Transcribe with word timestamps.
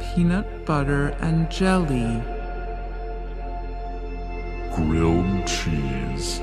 Peanut 0.00 0.64
butter 0.64 1.08
and 1.20 1.50
jelly, 1.50 2.22
grilled 4.74 5.46
cheese, 5.46 6.40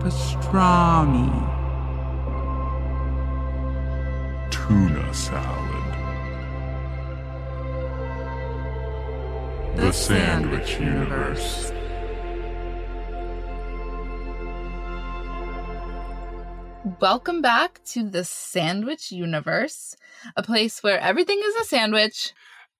pastrami, 0.00 1.30
tuna 4.50 5.14
salad. 5.14 5.76
The, 9.76 9.92
Sandwich 9.92 10.80
Universe. 10.80 11.72
Welcome 16.98 17.42
back 17.42 17.82
to 17.88 18.08
the 18.08 18.24
Sandwich 18.24 19.12
Universe, 19.12 19.94
a 20.34 20.42
place 20.42 20.82
where 20.82 20.98
everything 20.98 21.38
is 21.44 21.54
a 21.56 21.64
sandwich. 21.64 22.32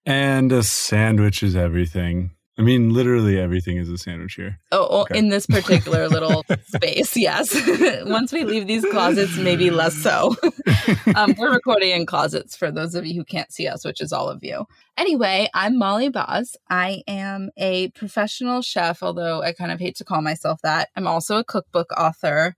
And 0.07 0.51
a 0.53 0.63
sandwich 0.63 1.43
is 1.43 1.55
everything. 1.55 2.31
I 2.59 2.63
mean, 2.63 2.95
literally 2.95 3.39
everything 3.39 3.77
is 3.77 3.91
a 3.91 3.99
sandwich 3.99 4.33
here. 4.35 4.59
Oh, 4.73 4.89
oh 4.89 5.01
okay. 5.03 5.19
in 5.19 5.29
this 5.29 5.45
particular 5.47 6.09
little 6.09 6.45
space, 6.67 7.15
yes. 7.15 7.55
Once 8.07 8.33
we 8.33 8.45
leave 8.45 8.67
these 8.67 8.87
closets, 8.87 9.37
maybe 9.37 9.69
less 9.69 9.93
so. 9.95 10.35
um, 11.15 11.35
we're 11.37 11.53
recording 11.53 11.91
in 11.91 12.07
closets 12.07 12.57
for 12.57 12.71
those 12.71 12.95
of 12.95 13.05
you 13.05 13.15
who 13.15 13.25
can't 13.25 13.53
see 13.53 13.69
us, 13.69 13.85
which 13.85 14.01
is 14.01 14.15
all 14.15 14.31
of 14.31 14.43
you. 14.43 14.65
Anyway, 14.97 15.51
I'm 15.53 15.79
Molly 15.79 16.09
Baz. 16.09 16.57
I 16.71 17.03
am 17.07 17.51
a 17.59 17.91
professional 17.91 18.63
chef, 18.63 19.03
although 19.03 19.43
I 19.43 19.53
kind 19.53 19.71
of 19.71 19.79
hate 19.79 19.97
to 19.97 20.05
call 20.05 20.23
myself 20.23 20.63
that. 20.63 20.89
I'm 20.97 21.07
also 21.07 21.37
a 21.37 21.45
cookbook 21.45 21.93
author. 21.99 22.57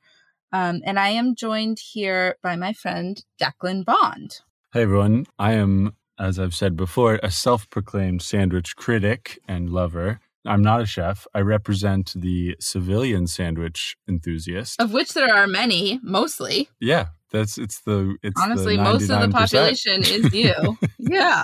Um, 0.53 0.81
and 0.85 0.99
I 0.99 1.11
am 1.11 1.35
joined 1.35 1.79
here 1.79 2.37
by 2.43 2.57
my 2.57 2.73
friend 2.73 3.23
Declan 3.41 3.85
Bond. 3.85 4.41
Hey 4.73 4.83
everyone, 4.83 5.27
I 5.39 5.53
am, 5.53 5.95
as 6.19 6.39
I've 6.39 6.55
said 6.55 6.77
before, 6.77 7.21
a 7.23 7.31
self 7.31 7.69
proclaimed 7.71 8.23
sandwich 8.23 8.77
critic 8.77 9.39
and 9.47 9.71
lover. 9.71 10.21
I'm 10.47 10.63
not 10.63 10.81
a 10.81 10.87
chef. 10.87 11.27
I 11.35 11.41
represent 11.41 12.15
the 12.17 12.57
civilian 12.61 13.27
sandwich 13.27 13.97
enthusiast, 14.09 14.81
of 14.81 14.93
which 14.93 15.13
there 15.13 15.35
are 15.35 15.47
many, 15.47 16.01
mostly. 16.03 16.69
Yeah, 16.81 17.09
that's 17.31 17.59
it's 17.59 17.81
the 17.81 18.17
it's 18.23 18.41
honestly 18.41 18.77
the 18.77 18.83
most 18.83 19.11
of 19.11 19.21
the 19.21 19.29
population 19.29 20.03
is 20.03 20.33
you. 20.33 20.79
yeah, 20.99 21.43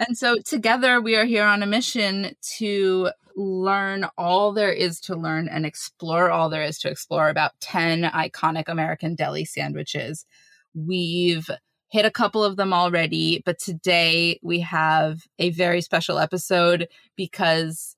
and 0.00 0.18
so 0.18 0.36
together 0.44 1.00
we 1.00 1.14
are 1.14 1.24
here 1.24 1.44
on 1.44 1.62
a 1.62 1.66
mission 1.66 2.34
to 2.58 3.10
learn 3.36 4.06
all 4.18 4.52
there 4.52 4.72
is 4.72 5.00
to 5.00 5.14
learn 5.14 5.48
and 5.48 5.64
explore 5.64 6.30
all 6.30 6.48
there 6.48 6.62
is 6.62 6.78
to 6.80 6.90
explore 6.90 7.28
about 7.28 7.52
10 7.60 8.02
iconic 8.02 8.64
American 8.68 9.14
deli 9.14 9.44
sandwiches. 9.44 10.26
We've 10.74 11.48
hit 11.90 12.04
a 12.04 12.10
couple 12.10 12.44
of 12.44 12.56
them 12.56 12.72
already, 12.72 13.42
but 13.44 13.58
today 13.58 14.38
we 14.42 14.60
have 14.60 15.22
a 15.38 15.50
very 15.50 15.80
special 15.80 16.18
episode 16.18 16.88
because 17.16 17.96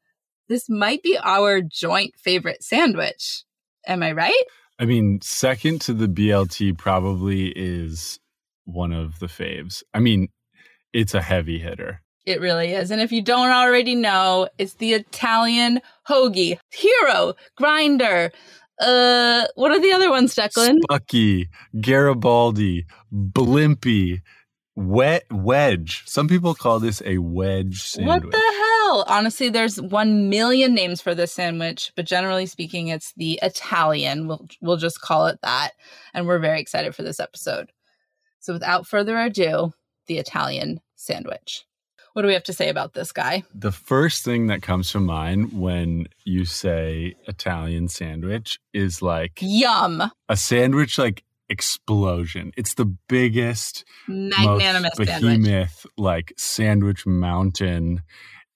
this 0.48 0.68
might 0.68 1.02
be 1.02 1.18
our 1.22 1.60
joint 1.60 2.14
favorite 2.18 2.62
sandwich. 2.62 3.44
Am 3.86 4.02
I 4.02 4.12
right? 4.12 4.44
I 4.78 4.84
mean, 4.84 5.20
second 5.22 5.80
to 5.82 5.92
the 5.92 6.08
BLT 6.08 6.76
probably 6.76 7.48
is 7.48 8.18
one 8.64 8.92
of 8.92 9.18
the 9.18 9.26
faves. 9.26 9.82
I 9.92 10.00
mean, 10.00 10.28
it's 10.92 11.14
a 11.14 11.22
heavy 11.22 11.58
hitter. 11.58 12.00
It 12.24 12.40
really 12.40 12.72
is. 12.72 12.90
And 12.90 13.00
if 13.00 13.10
you 13.10 13.22
don't 13.22 13.50
already 13.50 13.94
know, 13.94 14.48
it's 14.58 14.74
the 14.74 14.92
Italian 14.92 15.80
hoagie, 16.08 16.58
hero, 16.70 17.34
grinder. 17.56 18.30
Uh, 18.80 19.46
what 19.56 19.72
are 19.72 19.80
the 19.80 19.92
other 19.92 20.10
ones, 20.10 20.34
Declan? 20.34 20.78
Spucky, 20.88 21.46
Garibaldi, 21.80 22.86
Blimpie, 23.12 24.20
wet 24.76 25.24
wedge. 25.30 26.02
Some 26.06 26.28
people 26.28 26.54
call 26.54 26.80
this 26.80 27.02
a 27.04 27.18
wedge 27.18 27.82
sandwich. 27.82 28.22
What 28.24 28.32
the 28.32 28.38
hell? 28.38 29.04
Honestly, 29.08 29.48
there's 29.48 29.80
one 29.80 30.28
million 30.28 30.74
names 30.74 31.00
for 31.00 31.14
this 31.14 31.32
sandwich, 31.32 31.92
but 31.96 32.06
generally 32.06 32.46
speaking, 32.46 32.88
it's 32.88 33.12
the 33.16 33.38
Italian. 33.42 34.28
We'll 34.28 34.46
we'll 34.60 34.76
just 34.76 35.00
call 35.00 35.26
it 35.26 35.38
that. 35.42 35.72
And 36.14 36.26
we're 36.26 36.38
very 36.38 36.60
excited 36.60 36.94
for 36.94 37.02
this 37.02 37.20
episode. 37.20 37.72
So 38.40 38.52
without 38.52 38.86
further 38.86 39.18
ado, 39.18 39.72
the 40.06 40.18
Italian 40.18 40.80
sandwich. 40.96 41.64
What 42.12 42.22
do 42.22 42.28
we 42.28 42.34
have 42.34 42.44
to 42.44 42.52
say 42.52 42.68
about 42.68 42.92
this 42.92 43.10
guy? 43.10 43.42
The 43.54 43.72
first 43.72 44.22
thing 44.22 44.48
that 44.48 44.60
comes 44.60 44.92
to 44.92 45.00
mind 45.00 45.58
when 45.58 46.08
you 46.24 46.44
say 46.44 47.14
Italian 47.26 47.88
sandwich 47.88 48.60
is 48.74 49.00
like 49.00 49.38
yum. 49.40 50.10
A 50.28 50.36
sandwich 50.36 50.98
like 50.98 51.24
explosion. 51.48 52.52
It's 52.56 52.74
the 52.74 52.84
biggest, 52.84 53.84
magnanimous 54.08 54.96
behemoth 54.96 55.44
sandwich. 55.46 55.86
like 55.96 56.32
sandwich 56.36 57.06
mountain. 57.06 58.02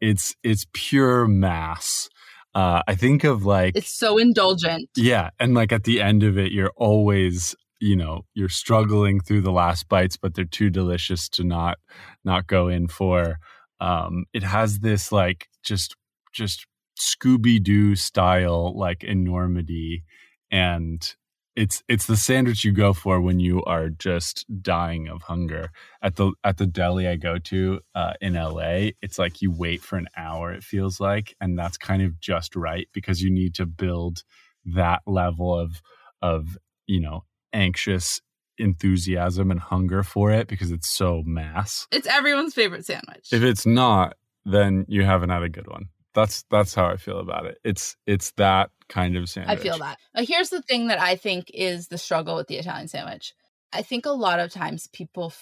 It's 0.01 0.37
it's 0.43 0.67
pure 0.75 1.27
mass. 1.27 2.11
Uh, 2.55 2.83
I 2.87 2.95
think 2.95 3.25
of 3.25 3.45
like 3.45 3.77
it's 3.77 3.95
so 3.95 4.19
indulgent. 4.19 4.89
Yeah, 4.97 5.31
and 5.39 5.55
like 5.55 5.73
at 5.73 5.85
the 5.85 6.03
end 6.03 6.23
of 6.23 6.37
it, 6.37 6.53
you're 6.53 6.73
always 6.77 7.55
you 7.81 7.97
know 7.97 8.25
you're 8.35 8.49
struggling 8.49 9.21
through 9.21 9.43
the 9.43 9.53
last 9.53 9.89
bites 9.89 10.17
but 10.17 10.35
they're 10.35 10.45
too 10.45 10.71
delicious 10.71 11.29
to 11.29 11.45
not 11.45 11.79
not 12.25 12.47
go 12.47 12.69
in 12.69 12.89
for. 12.89 13.39
Um 13.81 14.25
it 14.33 14.43
has 14.43 14.81
this 14.81 15.13
like 15.13 15.49
just 15.65 15.97
just 16.33 16.67
scooby-doo 16.99 17.95
style 17.97 18.77
like 18.77 19.05
enormity 19.05 20.03
and 20.51 21.15
it's 21.55 21.83
it's 21.89 22.07
the 22.07 22.17
sandwich 22.17 22.65
you 22.65 22.73
go 22.73 22.93
for 22.93 23.21
when 23.21 23.41
you 23.41 23.63
are 23.65 23.89
just 23.89 24.45
dying 24.63 25.09
of 25.09 25.23
hunger. 25.23 25.71
At 26.03 26.17
the 26.17 26.33
at 26.45 26.59
the 26.59 26.67
deli 26.67 27.09
i 27.09 27.17
go 27.17 27.39
to 27.39 27.81
uh, 27.95 28.13
in 28.21 28.35
la 28.35 28.91
it's 29.03 29.19
like 29.19 29.43
you 29.43 29.51
wait 29.51 29.83
for 29.83 29.97
an 29.97 30.09
hour 30.17 30.53
it 30.53 30.63
feels 30.63 31.01
like 31.01 31.35
and 31.41 31.59
that's 31.59 31.79
kind 31.79 32.03
of 32.03 32.21
just 32.21 32.57
right 32.57 32.89
because 32.93 33.23
you 33.23 33.31
need 33.31 33.55
to 33.55 33.67
build 33.67 34.23
that 34.65 35.03
level 35.07 35.59
of 35.59 35.81
of 36.23 36.59
you 36.87 37.01
know 37.01 37.25
anxious 37.53 38.21
enthusiasm 38.59 39.51
and 39.51 39.61
hunger 39.61 40.03
for 40.03 40.31
it 40.31 40.49
because 40.49 40.71
it's 40.71 40.89
so 40.89 41.23
mass. 41.25 41.87
It's 41.91 42.07
everyone's 42.07 42.55
favorite 42.55 42.87
sandwich. 42.87 43.29
If 43.33 43.43
it's 43.43 43.67
not, 43.67 44.17
then 44.45 44.87
you 44.89 45.05
haven't 45.05 45.31
had 45.31 45.43
a 45.43 45.49
good 45.49 45.69
one. 45.69 45.89
That's 46.15 46.45
that's 46.51 46.75
how 46.75 46.87
I 46.87 46.97
feel 46.97 47.19
about 47.19 47.47
it. 47.47 47.59
It's 47.63 47.97
it's 48.07 48.31
that 48.33 48.71
kind 48.89 49.17
of 49.17 49.29
sandwich. 49.29 49.59
I 49.59 49.63
feel 49.63 49.79
that. 49.79 49.99
Here's 50.15 50.49
the 50.49 50.63
thing 50.63 50.89
that 50.89 51.01
I 51.01 51.17
think 51.17 51.51
is 51.53 51.89
the 51.89 51.99
struggle 51.99 52.37
with 52.37 52.49
the 52.49 52.57
Italian 52.57 52.89
sandwich. 52.89 53.35
I 53.73 53.83
think 53.83 54.07
a 54.07 54.11
lot 54.11 54.41
of 54.41 54.51
times 54.51 54.89
people 54.93 55.33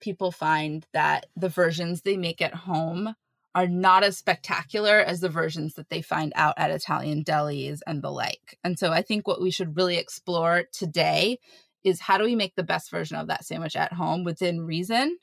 people 0.00 0.32
find 0.32 0.86
that 0.92 1.26
the 1.36 1.48
versions 1.48 2.02
they 2.02 2.16
make 2.16 2.40
at 2.40 2.54
home 2.54 3.14
are 3.54 3.66
not 3.66 4.02
as 4.02 4.16
spectacular 4.16 4.98
as 4.98 5.20
the 5.20 5.28
versions 5.28 5.74
that 5.74 5.90
they 5.90 6.00
find 6.00 6.32
out 6.36 6.54
at 6.56 6.70
Italian 6.70 7.22
delis 7.22 7.80
and 7.86 8.02
the 8.02 8.10
like. 8.10 8.58
And 8.64 8.78
so 8.78 8.92
I 8.92 9.02
think 9.02 9.26
what 9.26 9.42
we 9.42 9.50
should 9.50 9.76
really 9.76 9.96
explore 9.96 10.64
today 10.72 11.38
is 11.84 12.00
how 12.00 12.16
do 12.16 12.24
we 12.24 12.34
make 12.34 12.54
the 12.54 12.62
best 12.62 12.90
version 12.90 13.16
of 13.16 13.26
that 13.26 13.44
sandwich 13.44 13.76
at 13.76 13.92
home 13.92 14.24
within 14.24 14.62
reason? 14.62 15.18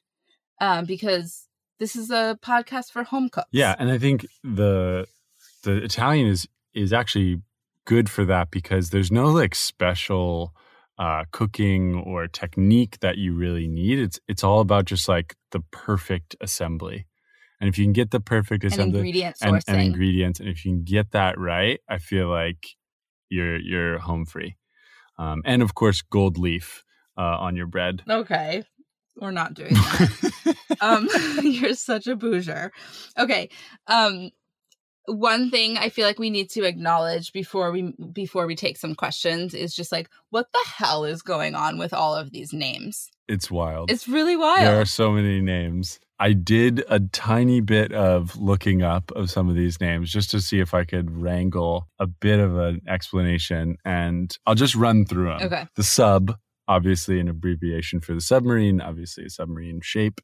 Um, 0.62 0.86
because 0.86 1.48
this 1.80 1.96
is 1.96 2.12
a 2.12 2.38
podcast 2.42 2.92
for 2.92 3.04
home 3.04 3.30
cooks. 3.30 3.48
Yeah, 3.52 3.76
and 3.80 3.90
I 3.90 3.98
think 3.98 4.26
the 4.44 5.08
the 5.64 5.84
Italian 5.84 6.28
is 6.28 6.48
is 6.74 6.94
actually 6.94 7.42
good 7.86 8.10
for 8.10 8.26
that 8.26 8.52
because 8.52 8.90
there's 8.90 9.12
no 9.12 9.28
like 9.28 9.56
special 9.56 10.54
uh, 11.00 11.24
cooking 11.32 11.96
or 11.96 12.28
technique 12.28 13.00
that 13.00 13.18
you 13.18 13.34
really 13.34 13.68
need. 13.68 13.98
It's 13.98 14.20
it's 14.28 14.44
all 14.44 14.60
about 14.60 14.86
just 14.86 15.08
like 15.08 15.36
the 15.52 15.62
perfect 15.72 16.36
assembly. 16.42 17.08
And 17.60 17.68
if 17.70 17.78
you 17.78 17.86
can 17.86 17.94
get 17.94 18.12
the 18.12 18.20
perfect 18.22 18.64
And 18.64 18.74
assembly 18.74 19.00
ingredient 19.00 19.38
and, 19.42 19.62
and 19.68 19.82
ingredients, 19.82 20.40
and 20.40 20.48
if 20.50 20.64
you 20.66 20.72
can 20.72 20.84
get 20.84 21.12
that 21.12 21.38
right, 21.38 21.80
I 21.90 21.98
feel 21.98 22.30
like 22.30 22.68
you're 23.30 23.58
you're 23.58 24.00
home 24.00 24.26
free. 24.26 24.56
Um, 25.18 25.42
and 25.46 25.62
of 25.62 25.76
course, 25.76 26.02
gold 26.02 26.38
leaf 26.38 26.84
uh, 27.18 27.22
on 27.40 27.56
your 27.56 27.68
bread. 27.68 28.04
okay. 28.10 28.64
We're 29.20 29.32
not 29.32 29.54
doing 29.62 29.74
that. 29.74 30.56
um 30.80 31.10
you're 31.44 31.74
such 31.74 32.08
a 32.08 32.16
bouger 32.16 32.72
okay 33.18 33.50
um 33.88 34.30
one 35.08 35.50
thing 35.50 35.78
i 35.78 35.90
feel 35.90 36.06
like 36.06 36.20
we 36.20 36.30
need 36.30 36.50
to 36.52 36.64
acknowledge 36.64 37.34
before 37.34 37.72
we 37.72 37.94
before 38.14 38.46
we 38.48 38.56
take 38.56 38.78
some 38.78 38.96
questions 38.96 39.54
is 39.54 39.76
just 39.76 39.92
like 39.92 40.10
what 40.30 40.48
the 40.54 40.66
hell 40.78 41.04
is 41.04 41.22
going 41.22 41.54
on 41.56 41.78
with 41.78 41.94
all 41.94 42.16
of 42.16 42.32
these 42.32 42.54
names 42.54 43.10
it's 43.28 43.52
wild. 43.52 43.92
it's 43.92 44.08
really 44.08 44.36
wild. 44.38 44.62
There 44.66 44.80
are 44.82 44.86
so 44.86 45.12
many 45.12 45.42
names. 45.42 46.00
I 46.20 46.34
did 46.34 46.84
a 46.90 47.00
tiny 47.00 47.62
bit 47.62 47.92
of 47.92 48.38
looking 48.38 48.82
up 48.82 49.12
of 49.16 49.30
some 49.30 49.50
of 49.50 49.56
these 49.56 49.80
names 49.80 50.12
just 50.12 50.32
to 50.32 50.42
see 50.42 50.60
if 50.60 50.74
I 50.74 50.84
could 50.84 51.10
wrangle 51.12 51.88
a 52.00 52.08
bit 52.08 52.40
of 52.40 52.58
an 52.58 52.82
explanation, 52.88 53.78
and 53.86 54.36
I'll 54.46 54.56
just 54.56 54.76
run 54.76 55.06
through 55.06 55.30
them. 55.30 55.42
Okay. 55.44 55.68
The 55.76 55.84
sub, 55.84 56.36
obviously 56.68 57.20
an 57.20 57.30
abbreviation 57.30 58.02
for 58.02 58.14
the 58.14 58.22
submarine, 58.22 58.82
obviously 58.82 59.26
a 59.26 59.30
submarine 59.30 59.80
shape. 59.82 60.20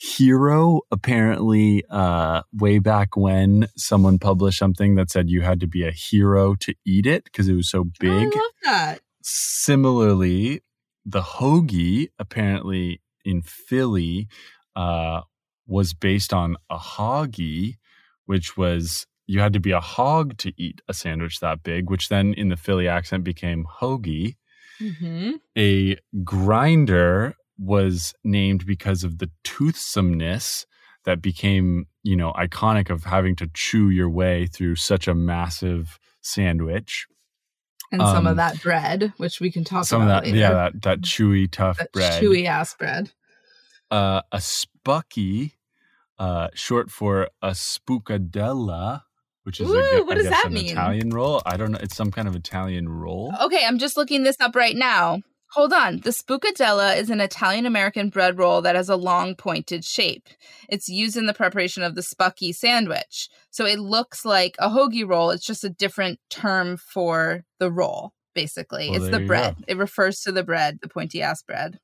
Hero, 0.00 0.82
apparently, 0.90 1.84
uh, 1.90 2.42
way 2.52 2.78
back 2.78 3.16
when 3.16 3.66
someone 3.76 4.18
published 4.18 4.58
something 4.58 4.94
that 4.94 5.10
said 5.10 5.28
you 5.28 5.42
had 5.42 5.60
to 5.60 5.66
be 5.66 5.86
a 5.86 5.90
hero 5.90 6.54
to 6.56 6.74
eat 6.86 7.06
it 7.06 7.24
because 7.24 7.48
it 7.48 7.54
was 7.54 7.68
so 7.68 7.84
big 7.98 8.10
i 8.10 8.24
love 8.24 8.52
that 8.62 9.00
similarly, 9.22 10.62
the 11.04 11.22
hoagie 11.22 12.08
apparently 12.18 13.00
in 13.24 13.42
Philly 13.42 14.28
uh, 14.76 15.22
was 15.70 15.94
based 15.94 16.32
on 16.34 16.56
a 16.68 16.76
hoggy, 16.78 17.76
which 18.26 18.56
was 18.56 19.06
you 19.26 19.40
had 19.40 19.52
to 19.52 19.60
be 19.60 19.70
a 19.70 19.80
hog 19.80 20.36
to 20.38 20.52
eat 20.56 20.80
a 20.88 20.92
sandwich 20.92 21.38
that 21.40 21.62
big, 21.62 21.88
which 21.88 22.08
then 22.08 22.34
in 22.34 22.48
the 22.48 22.56
Philly 22.56 22.88
accent 22.88 23.22
became 23.24 23.64
hoagie. 23.80 24.34
mm-hmm. 24.80 25.36
A 25.56 25.96
grinder 26.24 27.34
was 27.56 28.12
named 28.24 28.66
because 28.66 29.04
of 29.04 29.18
the 29.18 29.30
toothsomeness 29.44 30.66
that 31.04 31.22
became, 31.22 31.86
you 32.02 32.16
know, 32.16 32.32
iconic 32.32 32.90
of 32.90 33.04
having 33.04 33.36
to 33.36 33.48
chew 33.54 33.88
your 33.90 34.10
way 34.10 34.46
through 34.46 34.74
such 34.76 35.06
a 35.06 35.14
massive 35.14 35.98
sandwich. 36.20 37.06
and 37.92 38.00
some 38.02 38.18
Um, 38.18 38.26
of 38.28 38.36
that 38.36 38.60
bread 38.62 39.12
which 39.16 39.40
we 39.40 39.50
can 39.52 39.64
talk 39.64 39.84
Some 39.84 40.02
of 40.02 40.08
about 40.08 40.24
that, 40.24 40.30
later. 40.32 40.38
yeah, 40.38 40.52
that, 40.52 40.82
that 40.82 41.00
chewy, 41.02 41.50
tough 41.50 41.78
that 41.78 41.92
bread. 41.92 42.22
chewy 42.22 42.46
ass 42.46 42.74
bread 42.74 43.12
uh, 43.90 44.22
a 44.32 44.38
spucky, 44.38 45.52
uh, 46.20 46.48
short 46.54 46.90
for 46.90 47.28
a 47.42 47.50
spuccadella, 47.50 49.02
which 49.44 49.58
is 49.58 49.68
Ooh, 49.68 49.78
a, 49.78 50.04
what 50.04 50.12
I 50.12 50.14
does 50.16 50.24
guess 50.24 50.42
that 50.42 50.46
an 50.48 50.52
mean? 50.54 50.70
Italian 50.70 51.10
roll. 51.10 51.42
I 51.46 51.56
don't 51.56 51.72
know. 51.72 51.78
It's 51.80 51.96
some 51.96 52.12
kind 52.12 52.28
of 52.28 52.36
Italian 52.36 52.88
roll. 52.88 53.32
Okay, 53.42 53.64
I'm 53.66 53.78
just 53.78 53.96
looking 53.96 54.22
this 54.22 54.36
up 54.38 54.54
right 54.54 54.76
now. 54.76 55.22
Hold 55.52 55.72
on. 55.72 56.00
The 56.00 56.10
spuccadella 56.10 56.96
is 56.96 57.10
an 57.10 57.20
Italian 57.20 57.66
American 57.66 58.10
bread 58.10 58.38
roll 58.38 58.62
that 58.62 58.76
has 58.76 58.88
a 58.88 58.96
long 58.96 59.34
pointed 59.34 59.84
shape. 59.84 60.28
It's 60.68 60.88
used 60.88 61.16
in 61.16 61.26
the 61.26 61.34
preparation 61.34 61.82
of 61.82 61.96
the 61.96 62.02
spucky 62.02 62.54
sandwich. 62.54 63.28
So 63.50 63.64
it 63.64 63.80
looks 63.80 64.24
like 64.24 64.54
a 64.60 64.68
hoagie 64.68 65.08
roll. 65.08 65.30
It's 65.30 65.44
just 65.44 65.64
a 65.64 65.70
different 65.70 66.20
term 66.28 66.76
for 66.76 67.42
the 67.58 67.72
roll, 67.72 68.12
basically. 68.34 68.90
Well, 68.90 69.02
it's 69.02 69.10
the 69.10 69.26
bread. 69.26 69.56
It 69.66 69.76
refers 69.76 70.20
to 70.20 70.32
the 70.32 70.44
bread, 70.44 70.78
the 70.82 70.88
pointy 70.88 71.20
ass 71.20 71.42
bread. 71.42 71.80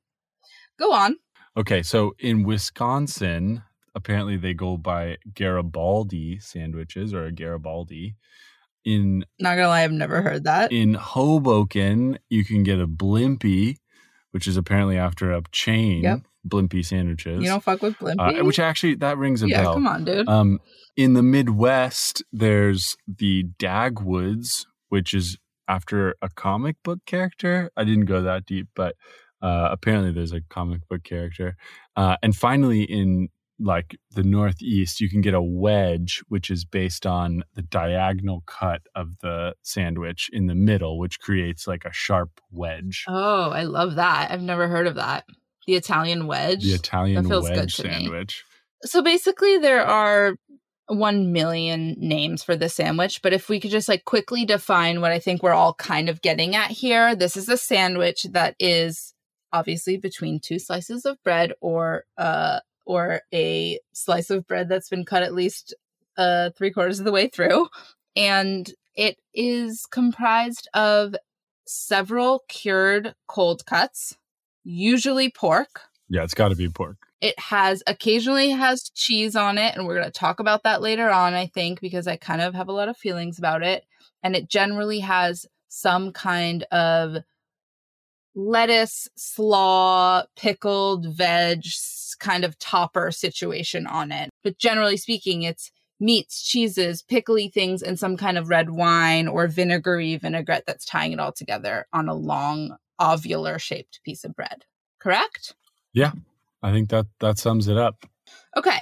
Go 0.79 0.93
on. 0.93 1.17
Okay, 1.57 1.81
so 1.81 2.13
in 2.19 2.43
Wisconsin, 2.43 3.63
apparently 3.97 4.37
they 4.37 4.53
go 4.53 4.77
by 4.77 5.17
Garibaldi 5.33 6.39
sandwiches 6.39 7.13
or 7.13 7.25
a 7.25 7.31
Garibaldi. 7.31 8.15
In 8.85 9.25
Not 9.39 9.55
gonna 9.55 9.67
lie, 9.67 9.83
I've 9.83 9.91
never 9.91 10.21
heard 10.21 10.43
that. 10.45 10.71
in 10.71 10.93
Hoboken, 10.93 12.19
you 12.29 12.45
can 12.45 12.63
get 12.63 12.79
a 12.79 12.87
Blimpie, 12.87 13.77
which 14.31 14.47
is 14.47 14.55
apparently 14.55 14.97
after 14.97 15.31
a 15.31 15.41
chain. 15.51 16.03
Yep. 16.03 16.21
Blimpie 16.47 16.85
sandwiches. 16.85 17.41
You 17.43 17.49
don't 17.49 17.63
fuck 17.63 17.81
with 17.81 17.97
Blimpie? 17.97 18.39
uh, 18.39 18.45
which 18.45 18.59
actually 18.59 18.95
that 18.95 19.17
rings 19.17 19.43
a 19.43 19.49
yeah, 19.49 19.63
bell. 19.63 19.73
come 19.73 19.87
on, 19.87 20.05
dude. 20.05 20.29
Um, 20.29 20.59
in 20.95 21.13
the 21.13 21.23
Midwest, 21.23 22.23
there's 22.31 22.95
the 23.05 23.43
Dagwoods, 23.59 24.65
which 24.87 25.13
is 25.13 25.37
after 25.67 26.15
a 26.21 26.29
comic 26.29 26.77
book 26.83 26.99
character. 27.05 27.69
I 27.75 27.83
didn't 27.83 28.05
go 28.05 28.21
that 28.21 28.45
deep, 28.45 28.69
but 28.75 28.95
uh, 29.41 29.67
apparently 29.71 30.11
there's 30.13 30.31
a 30.31 30.41
comic 30.49 30.87
book 30.87 31.03
character. 31.03 31.57
Uh, 31.97 32.15
and 32.23 32.33
finally, 32.33 32.83
in 32.83 33.27
like 33.59 33.97
the 34.11 34.23
Northeast, 34.23 34.99
you 35.01 35.09
can 35.09 35.21
get 35.21 35.33
a 35.33 35.41
wedge, 35.41 36.21
which 36.27 36.49
is 36.49 36.65
based 36.65 37.05
on 37.05 37.43
the 37.55 37.61
diagonal 37.61 38.43
cut 38.45 38.81
of 38.95 39.17
the 39.21 39.53
sandwich 39.63 40.29
in 40.31 40.47
the 40.47 40.55
middle, 40.55 40.99
which 40.99 41.19
creates 41.19 41.67
like 41.67 41.83
a 41.85 41.93
sharp 41.93 42.39
wedge. 42.51 43.03
oh, 43.07 43.49
I 43.49 43.63
love 43.63 43.95
that. 43.95 44.31
I've 44.31 44.41
never 44.41 44.67
heard 44.67 44.87
of 44.87 44.95
that. 44.95 45.25
The 45.65 45.75
Italian 45.75 46.27
wedge. 46.27 46.63
the 46.63 46.73
Italian 46.73 47.23
That 47.23 47.29
feels 47.29 47.49
good 47.49 47.57
wedge 47.57 47.75
to 47.77 47.83
me. 47.87 47.93
sandwich. 47.93 48.43
So 48.83 49.01
basically, 49.01 49.57
there 49.57 49.83
are 49.85 50.35
1 50.87 51.33
million 51.33 51.95
names 51.97 52.43
for 52.43 52.55
the 52.55 52.69
sandwich, 52.69 53.21
but 53.21 53.33
if 53.33 53.49
we 53.49 53.59
could 53.59 53.71
just 53.71 53.89
like 53.89 54.05
quickly 54.05 54.45
define 54.45 55.01
what 55.01 55.11
I 55.11 55.19
think 55.19 55.43
we're 55.43 55.51
all 55.51 55.73
kind 55.73 56.07
of 56.09 56.21
getting 56.21 56.55
at 56.55 56.71
here, 56.71 57.15
this 57.15 57.35
is 57.35 57.49
a 57.49 57.57
sandwich 57.57 58.25
that 58.31 58.55
is 58.59 59.13
obviously 59.51 59.97
between 59.97 60.39
two 60.39 60.59
slices 60.59 61.05
of 61.05 61.21
bread 61.23 61.53
or 61.61 62.03
uh 62.17 62.59
or 62.87 63.21
a 63.33 63.79
slice 63.93 64.29
of 64.29 64.47
bread 64.47 64.69
that's 64.69 64.89
been 64.89 65.05
cut 65.05 65.23
at 65.23 65.33
least 65.35 65.75
uh 66.17 66.49
three 66.57 66.71
quarters 66.71 66.99
of 66.99 67.05
the 67.05 67.11
way 67.11 67.27
through. 67.27 67.67
And 68.15 68.71
it 68.95 69.17
is 69.33 69.85
comprised 69.91 70.67
of 70.73 71.15
several 71.67 72.43
cured 72.47 73.13
cold 73.27 73.65
cuts 73.65 74.17
usually 74.63 75.29
pork. 75.29 75.81
Yeah, 76.09 76.23
it's 76.23 76.33
got 76.33 76.49
to 76.49 76.55
be 76.55 76.69
pork. 76.69 76.97
it 77.21 77.37
has 77.39 77.83
occasionally 77.87 78.49
has 78.51 78.89
cheese 78.95 79.35
on 79.35 79.57
it 79.57 79.75
and 79.75 79.85
we're 79.85 79.95
going 79.99 80.05
to 80.05 80.11
talk 80.11 80.39
about 80.39 80.63
that 80.63 80.81
later 80.81 81.09
on 81.09 81.33
i 81.33 81.47
think 81.47 81.81
because 81.81 82.07
i 82.07 82.15
kind 82.15 82.41
of 82.41 82.53
have 82.53 82.67
a 82.69 82.71
lot 82.71 82.89
of 82.89 82.95
feelings 82.97 83.37
about 83.39 83.63
it. 83.63 83.83
And 84.23 84.35
it 84.35 84.49
generally 84.49 84.99
has 85.01 85.45
some 85.67 86.11
kind 86.11 86.63
of 86.71 87.17
lettuce 88.37 89.09
slaw 89.15 90.23
pickled 90.35 91.05
veg 91.13 91.63
kind 92.19 92.43
of 92.45 92.57
topper 92.57 93.11
situation 93.11 93.85
on 93.85 94.11
it 94.11 94.29
but 94.43 94.57
generally 94.57 94.97
speaking 94.97 95.43
it's 95.43 95.71
meats 95.99 96.43
cheeses 96.43 97.03
pickly 97.03 97.49
things 97.49 97.83
and 97.83 97.99
some 97.99 98.17
kind 98.17 98.37
of 98.37 98.49
red 98.49 98.69
wine 98.69 99.27
or 99.27 99.47
vinegary 99.47 100.15
vinaigrette 100.15 100.63
that's 100.65 100.85
tying 100.85 101.11
it 101.11 101.19
all 101.19 101.31
together 101.31 101.85
on 101.93 102.07
a 102.07 102.13
long 102.15 102.75
ovular 102.99 103.59
shaped 103.59 103.99
piece 104.03 104.23
of 104.23 104.35
bread 104.35 104.63
correct 104.99 105.53
Yeah. 105.93 106.11
I 106.61 106.71
think 106.71 106.89
that 106.89 107.05
that 107.19 107.37
sums 107.37 107.67
it 107.67 107.77
up. 107.77 108.05
Okay. 108.55 108.79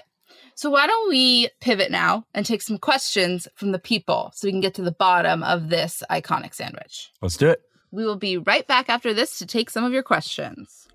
So 0.55 0.69
why 0.69 0.87
don't 0.87 1.09
we 1.09 1.49
pivot 1.59 1.91
now 1.91 2.25
and 2.33 2.45
take 2.45 2.61
some 2.61 2.77
questions 2.77 3.47
from 3.55 3.73
the 3.73 3.79
people 3.79 4.31
so 4.33 4.47
we 4.47 4.51
can 4.51 4.61
get 4.61 4.73
to 4.75 4.81
the 4.81 4.91
bottom 4.91 5.43
of 5.43 5.69
this 5.69 6.01
iconic 6.09 6.53
sandwich. 6.53 7.11
Let's 7.21 7.37
do 7.37 7.49
it. 7.49 7.61
We 7.95 8.05
will 8.05 8.17
be 8.17 8.37
right 8.37 8.67
back 8.67 8.89
after 8.89 9.13
this 9.13 9.39
to 9.39 9.45
take 9.45 9.69
some 9.69 9.85
of 9.85 9.93
your 9.93 10.03
questions. 10.03 10.89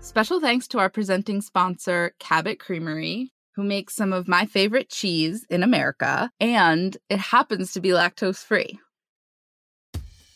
Special 0.00 0.40
thanks 0.40 0.66
to 0.68 0.78
our 0.78 0.88
presenting 0.88 1.42
sponsor, 1.42 2.14
Cabot 2.18 2.58
Creamery, 2.58 3.32
who 3.54 3.62
makes 3.62 3.94
some 3.94 4.14
of 4.14 4.28
my 4.28 4.46
favorite 4.46 4.88
cheese 4.88 5.44
in 5.50 5.62
America, 5.62 6.30
and 6.40 6.96
it 7.10 7.18
happens 7.18 7.74
to 7.74 7.80
be 7.80 7.90
lactose 7.90 8.42
free. 8.42 8.78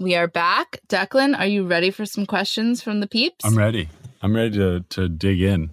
We 0.00 0.14
are 0.14 0.28
back. 0.28 0.78
Declan, 0.88 1.36
are 1.36 1.46
you 1.46 1.66
ready 1.66 1.90
for 1.90 2.06
some 2.06 2.24
questions 2.24 2.80
from 2.80 3.00
the 3.00 3.08
peeps? 3.08 3.44
I'm 3.44 3.58
ready. 3.58 3.88
I'm 4.22 4.34
ready 4.34 4.56
to 4.56 4.84
to 4.90 5.08
dig 5.08 5.42
in. 5.42 5.70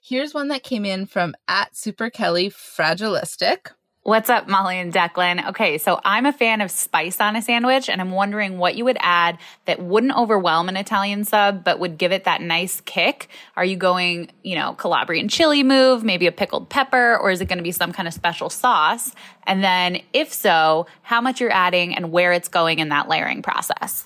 Here's 0.00 0.32
one 0.32 0.48
that 0.48 0.62
came 0.62 0.84
in 0.84 1.06
from 1.06 1.34
at 1.48 1.76
Super 1.76 2.10
Kelly 2.10 2.48
Fragilistic. 2.48 3.72
What's 4.04 4.28
up, 4.28 4.48
Molly 4.48 4.80
and 4.80 4.92
Declan? 4.92 5.50
Okay, 5.50 5.78
so 5.78 6.00
I'm 6.04 6.26
a 6.26 6.32
fan 6.32 6.60
of 6.60 6.72
spice 6.72 7.20
on 7.20 7.36
a 7.36 7.42
sandwich, 7.42 7.88
and 7.88 8.00
I'm 8.00 8.10
wondering 8.10 8.58
what 8.58 8.74
you 8.74 8.84
would 8.84 8.96
add 8.98 9.38
that 9.66 9.80
wouldn't 9.80 10.16
overwhelm 10.16 10.68
an 10.68 10.76
Italian 10.76 11.22
sub, 11.22 11.62
but 11.62 11.78
would 11.78 11.98
give 11.98 12.10
it 12.10 12.24
that 12.24 12.40
nice 12.40 12.80
kick. 12.80 13.28
Are 13.54 13.64
you 13.64 13.76
going, 13.76 14.32
you 14.42 14.56
know, 14.56 14.74
Calabrian 14.74 15.28
chili 15.28 15.62
move, 15.62 16.02
maybe 16.02 16.26
a 16.26 16.32
pickled 16.32 16.68
pepper, 16.68 17.16
or 17.16 17.30
is 17.30 17.40
it 17.40 17.44
going 17.44 17.58
to 17.58 17.62
be 17.62 17.70
some 17.70 17.92
kind 17.92 18.08
of 18.08 18.12
special 18.12 18.50
sauce? 18.50 19.12
And 19.46 19.62
then, 19.62 20.00
if 20.12 20.32
so, 20.32 20.88
how 21.02 21.20
much 21.20 21.40
you're 21.40 21.52
adding 21.52 21.94
and 21.94 22.10
where 22.10 22.32
it's 22.32 22.48
going 22.48 22.80
in 22.80 22.88
that 22.88 23.08
layering 23.08 23.40
process? 23.40 24.04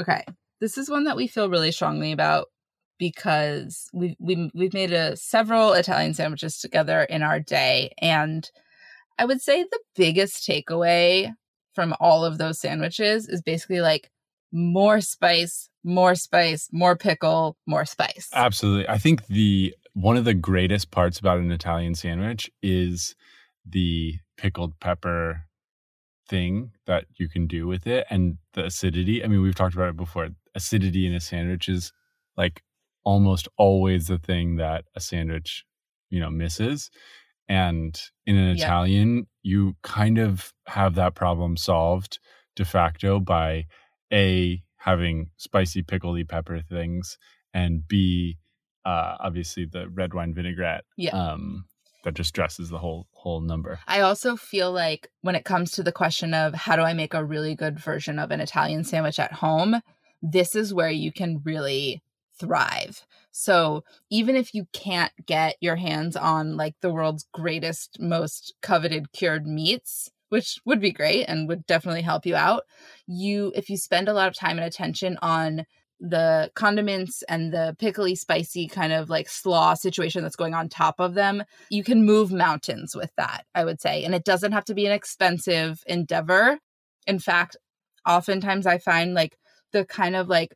Okay, 0.00 0.24
this 0.62 0.78
is 0.78 0.88
one 0.88 1.04
that 1.04 1.16
we 1.16 1.26
feel 1.26 1.50
really 1.50 1.70
strongly 1.70 2.12
about 2.12 2.46
because 2.98 3.90
we 3.92 4.16
we 4.18 4.50
we've 4.54 4.72
made 4.72 4.94
a 4.94 5.18
several 5.18 5.74
Italian 5.74 6.14
sandwiches 6.14 6.60
together 6.60 7.02
in 7.02 7.22
our 7.22 7.40
day 7.40 7.92
and 7.98 8.50
I 9.18 9.24
would 9.24 9.40
say 9.40 9.62
the 9.62 9.80
biggest 9.94 10.48
takeaway 10.48 11.32
from 11.74 11.94
all 12.00 12.24
of 12.24 12.38
those 12.38 12.58
sandwiches 12.58 13.28
is 13.28 13.42
basically 13.42 13.80
like 13.80 14.10
more 14.52 15.00
spice, 15.00 15.68
more 15.82 16.14
spice, 16.14 16.68
more 16.72 16.96
pickle, 16.96 17.56
more 17.66 17.84
spice. 17.84 18.28
Absolutely. 18.32 18.88
I 18.88 18.98
think 18.98 19.26
the 19.26 19.74
one 19.92 20.16
of 20.16 20.24
the 20.24 20.34
greatest 20.34 20.90
parts 20.90 21.18
about 21.18 21.38
an 21.38 21.52
Italian 21.52 21.94
sandwich 21.94 22.50
is 22.62 23.14
the 23.64 24.14
pickled 24.36 24.78
pepper 24.80 25.42
thing 26.28 26.72
that 26.86 27.04
you 27.16 27.28
can 27.28 27.46
do 27.46 27.66
with 27.66 27.86
it 27.86 28.06
and 28.10 28.38
the 28.54 28.64
acidity. 28.64 29.22
I 29.22 29.28
mean, 29.28 29.42
we've 29.42 29.54
talked 29.54 29.74
about 29.74 29.90
it 29.90 29.96
before. 29.96 30.28
Acidity 30.54 31.06
in 31.06 31.14
a 31.14 31.20
sandwich 31.20 31.68
is 31.68 31.92
like 32.36 32.62
almost 33.04 33.48
always 33.58 34.06
the 34.06 34.18
thing 34.18 34.56
that 34.56 34.84
a 34.94 35.00
sandwich, 35.00 35.64
you 36.10 36.20
know, 36.20 36.30
misses. 36.30 36.90
And 37.48 37.98
in 38.26 38.36
an 38.36 38.56
Yeah. 38.56 38.64
Italian, 38.64 39.26
you 39.42 39.76
kind 39.82 40.18
of 40.18 40.52
have 40.66 40.94
that 40.94 41.14
problem 41.14 41.56
solved 41.56 42.18
de 42.56 42.64
facto 42.64 43.20
by 43.20 43.66
A, 44.12 44.62
having 44.76 45.30
spicy, 45.36 45.82
pickledy 45.82 46.28
pepper 46.28 46.60
things, 46.60 47.18
and 47.52 47.86
B, 47.86 48.38
uh, 48.84 49.16
obviously 49.20 49.64
the 49.64 49.88
red 49.88 50.14
wine 50.14 50.34
vinaigrette. 50.34 50.84
Yeah. 50.96 51.10
Um, 51.10 51.66
that 52.04 52.14
just 52.14 52.34
dresses 52.34 52.68
the 52.68 52.78
whole 52.78 53.06
whole 53.12 53.40
number. 53.40 53.80
I 53.88 54.00
also 54.00 54.36
feel 54.36 54.70
like 54.70 55.08
when 55.22 55.34
it 55.34 55.46
comes 55.46 55.72
to 55.72 55.82
the 55.82 55.90
question 55.90 56.34
of 56.34 56.54
how 56.54 56.76
do 56.76 56.82
I 56.82 56.92
make 56.92 57.14
a 57.14 57.24
really 57.24 57.54
good 57.54 57.80
version 57.80 58.18
of 58.18 58.30
an 58.30 58.40
Italian 58.40 58.84
sandwich 58.84 59.18
at 59.18 59.32
home, 59.32 59.80
this 60.22 60.54
is 60.54 60.74
where 60.74 60.90
you 60.90 61.12
can 61.12 61.40
really 61.44 62.02
thrive. 62.38 63.04
So 63.30 63.84
even 64.10 64.36
if 64.36 64.54
you 64.54 64.66
can't 64.72 65.12
get 65.26 65.56
your 65.60 65.76
hands 65.76 66.16
on 66.16 66.56
like 66.56 66.74
the 66.80 66.92
world's 66.92 67.26
greatest, 67.32 67.98
most 68.00 68.54
coveted 68.62 69.12
cured 69.12 69.46
meats, 69.46 70.10
which 70.28 70.58
would 70.64 70.80
be 70.80 70.92
great 70.92 71.24
and 71.24 71.48
would 71.48 71.66
definitely 71.66 72.02
help 72.02 72.26
you 72.26 72.36
out, 72.36 72.62
you 73.06 73.52
if 73.54 73.68
you 73.68 73.76
spend 73.76 74.08
a 74.08 74.12
lot 74.12 74.28
of 74.28 74.34
time 74.34 74.58
and 74.58 74.66
attention 74.66 75.18
on 75.22 75.64
the 76.00 76.50
condiments 76.54 77.22
and 77.28 77.52
the 77.52 77.76
pickly 77.78 78.14
spicy 78.14 78.66
kind 78.66 78.92
of 78.92 79.08
like 79.08 79.28
slaw 79.28 79.74
situation 79.74 80.22
that's 80.22 80.36
going 80.36 80.52
on 80.52 80.68
top 80.68 80.96
of 80.98 81.14
them 81.14 81.42
you 81.70 81.84
can 81.84 82.04
move 82.04 82.32
mountains 82.32 82.96
with 82.96 83.10
that 83.16 83.44
i 83.54 83.64
would 83.64 83.80
say 83.80 84.04
and 84.04 84.14
it 84.14 84.24
doesn't 84.24 84.52
have 84.52 84.64
to 84.64 84.74
be 84.74 84.86
an 84.86 84.92
expensive 84.92 85.82
endeavor 85.86 86.58
in 87.06 87.18
fact 87.18 87.56
oftentimes 88.06 88.66
i 88.66 88.76
find 88.76 89.14
like 89.14 89.38
the 89.72 89.84
kind 89.84 90.16
of 90.16 90.28
like 90.28 90.54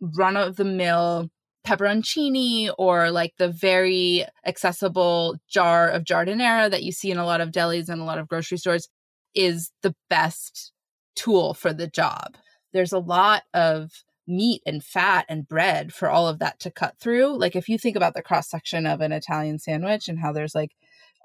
run 0.00 0.36
of 0.36 0.56
the 0.56 0.64
mill 0.64 1.30
pepperoncini 1.66 2.72
or 2.78 3.10
like 3.10 3.32
the 3.38 3.48
very 3.48 4.24
accessible 4.46 5.36
jar 5.48 5.88
of 5.88 6.04
giardiniera 6.04 6.70
that 6.70 6.84
you 6.84 6.92
see 6.92 7.10
in 7.10 7.18
a 7.18 7.26
lot 7.26 7.40
of 7.40 7.50
delis 7.50 7.88
and 7.88 8.00
a 8.00 8.04
lot 8.04 8.18
of 8.18 8.28
grocery 8.28 8.56
stores 8.56 8.88
is 9.34 9.72
the 9.82 9.94
best 10.08 10.72
tool 11.16 11.54
for 11.54 11.72
the 11.72 11.88
job 11.88 12.36
there's 12.72 12.92
a 12.92 12.98
lot 12.98 13.42
of 13.54 14.04
meat 14.26 14.62
and 14.66 14.82
fat 14.84 15.24
and 15.28 15.48
bread 15.48 15.92
for 15.92 16.10
all 16.10 16.28
of 16.28 16.38
that 16.40 16.58
to 16.60 16.70
cut 16.70 16.98
through. 16.98 17.38
Like 17.38 17.56
if 17.56 17.68
you 17.68 17.78
think 17.78 17.96
about 17.96 18.14
the 18.14 18.22
cross 18.22 18.50
section 18.50 18.86
of 18.86 19.00
an 19.00 19.12
Italian 19.12 19.58
sandwich 19.58 20.08
and 20.08 20.18
how 20.18 20.32
there's 20.32 20.54
like 20.54 20.72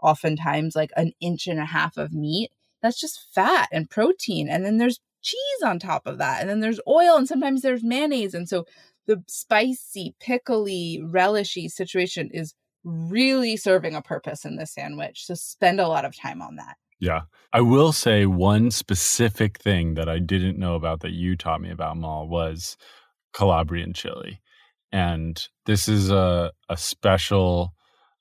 oftentimes 0.02 0.76
like 0.76 0.92
an 0.96 1.14
inch 1.20 1.48
and 1.48 1.60
a 1.60 1.66
half 1.66 1.98
of 1.98 2.14
meat, 2.14 2.52
that's 2.82 3.00
just 3.00 3.28
fat 3.34 3.70
and 3.72 3.90
protein. 3.90 4.50
And 4.50 4.66
then 4.66 4.78
there's 4.78 5.00
cheese 5.22 5.64
on 5.64 5.80
top 5.80 6.06
of 6.06 6.18
that. 6.18 6.42
And 6.42 6.50
then 6.50 6.60
there's 6.60 6.80
oil 6.88 7.18
and 7.18 7.28
sometimes 7.28 7.62
there's 7.62 7.84
mayonnaise. 7.84 8.34
And 8.34 8.48
so 8.48 8.66
the 9.08 9.24
spicy, 9.28 10.16
pickly, 10.20 11.02
relishy 11.04 11.70
situation 11.70 12.30
is 12.32 12.54
really 12.84 13.58
serving 13.58 13.96
a 13.96 14.02
purpose 14.02 14.46
in 14.46 14.56
this 14.56 14.74
sandwich. 14.74 15.26
So 15.26 15.34
spend 15.36 15.80
a 15.80 15.88
lot 15.88 16.06
of 16.06 16.18
time 16.18 16.42
on 16.42 16.56
that. 16.56 16.76
Yeah. 17.00 17.22
I 17.52 17.62
will 17.62 17.92
say 17.92 18.26
one 18.26 18.72
specific 18.72 19.58
thing 19.58 19.96
that 19.96 20.08
I 20.08 20.20
didn't 20.20 20.60
know 20.60 20.76
about 20.76 21.02
that 21.02 21.12
you 21.12 21.36
taught 21.36 21.62
me 21.62 21.72
about, 21.72 21.98
Mal, 21.98 22.28
was 22.28 22.78
Calabrian 23.34 23.94
chili. 23.94 24.40
And 24.92 25.42
this 25.66 25.88
is 25.88 26.12
a, 26.12 26.52
a 26.70 26.78
special 26.78 27.74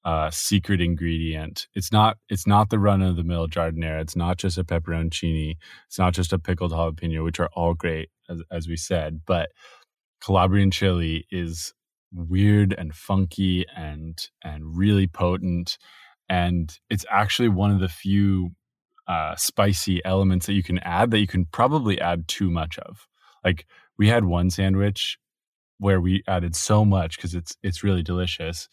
uh, 0.05 0.31
secret 0.31 0.81
ingredient. 0.81 1.67
It's 1.75 1.93
not 1.93 2.19
it's 2.29 2.47
not 2.47 2.71
the 2.71 2.79
run 2.79 3.03
of 3.03 3.17
the 3.17 3.25
mill 3.25 3.49
giardiniera. 3.49 4.01
It's 4.01 4.17
not 4.17 4.39
just 4.39 4.59
a 4.59 4.65
pepperoncini. 4.65 5.57
It's 5.87 5.99
not 5.99 6.15
just 6.15 6.33
a 6.33 6.39
pickled 6.39 6.73
jalapeno, 6.73 7.25
which 7.25 7.41
are 7.41 7.51
all 7.55 7.75
great 7.75 8.11
as, 8.29 8.43
as 8.51 8.69
we 8.69 8.77
said. 8.77 9.21
But 9.27 9.51
Calabrian 10.25 10.71
chili 10.71 11.27
is 11.31 11.73
weird 12.13 12.75
and 12.77 12.95
funky 12.95 13.67
and 13.77 14.19
and 14.43 14.77
really 14.77 15.07
potent. 15.07 15.79
And 16.29 16.77
it's 16.89 17.05
actually 17.11 17.49
one 17.49 17.71
of 17.73 17.81
the 17.81 17.89
few 17.89 18.53
uh, 19.09 19.35
spicy 19.37 20.05
elements 20.05 20.47
that 20.47 20.53
you 20.55 20.63
can 20.63 20.79
add 20.79 21.11
that 21.11 21.19
you 21.19 21.27
can 21.27 21.45
probably 21.47 22.01
add 22.01 22.29
too 22.29 22.51
much 22.51 22.79
of. 22.79 23.07
Like 23.45 23.67
we 23.99 24.09
had 24.09 24.25
one 24.25 24.51
sandwich 24.51 25.19
where 25.79 26.01
we 26.01 26.23
added 26.29 26.55
so 26.55 26.85
much 26.85 27.17
because 27.17 27.35
it's 27.35 27.57
it's 27.63 27.83
really 27.83 28.03
delicious, 28.03 28.69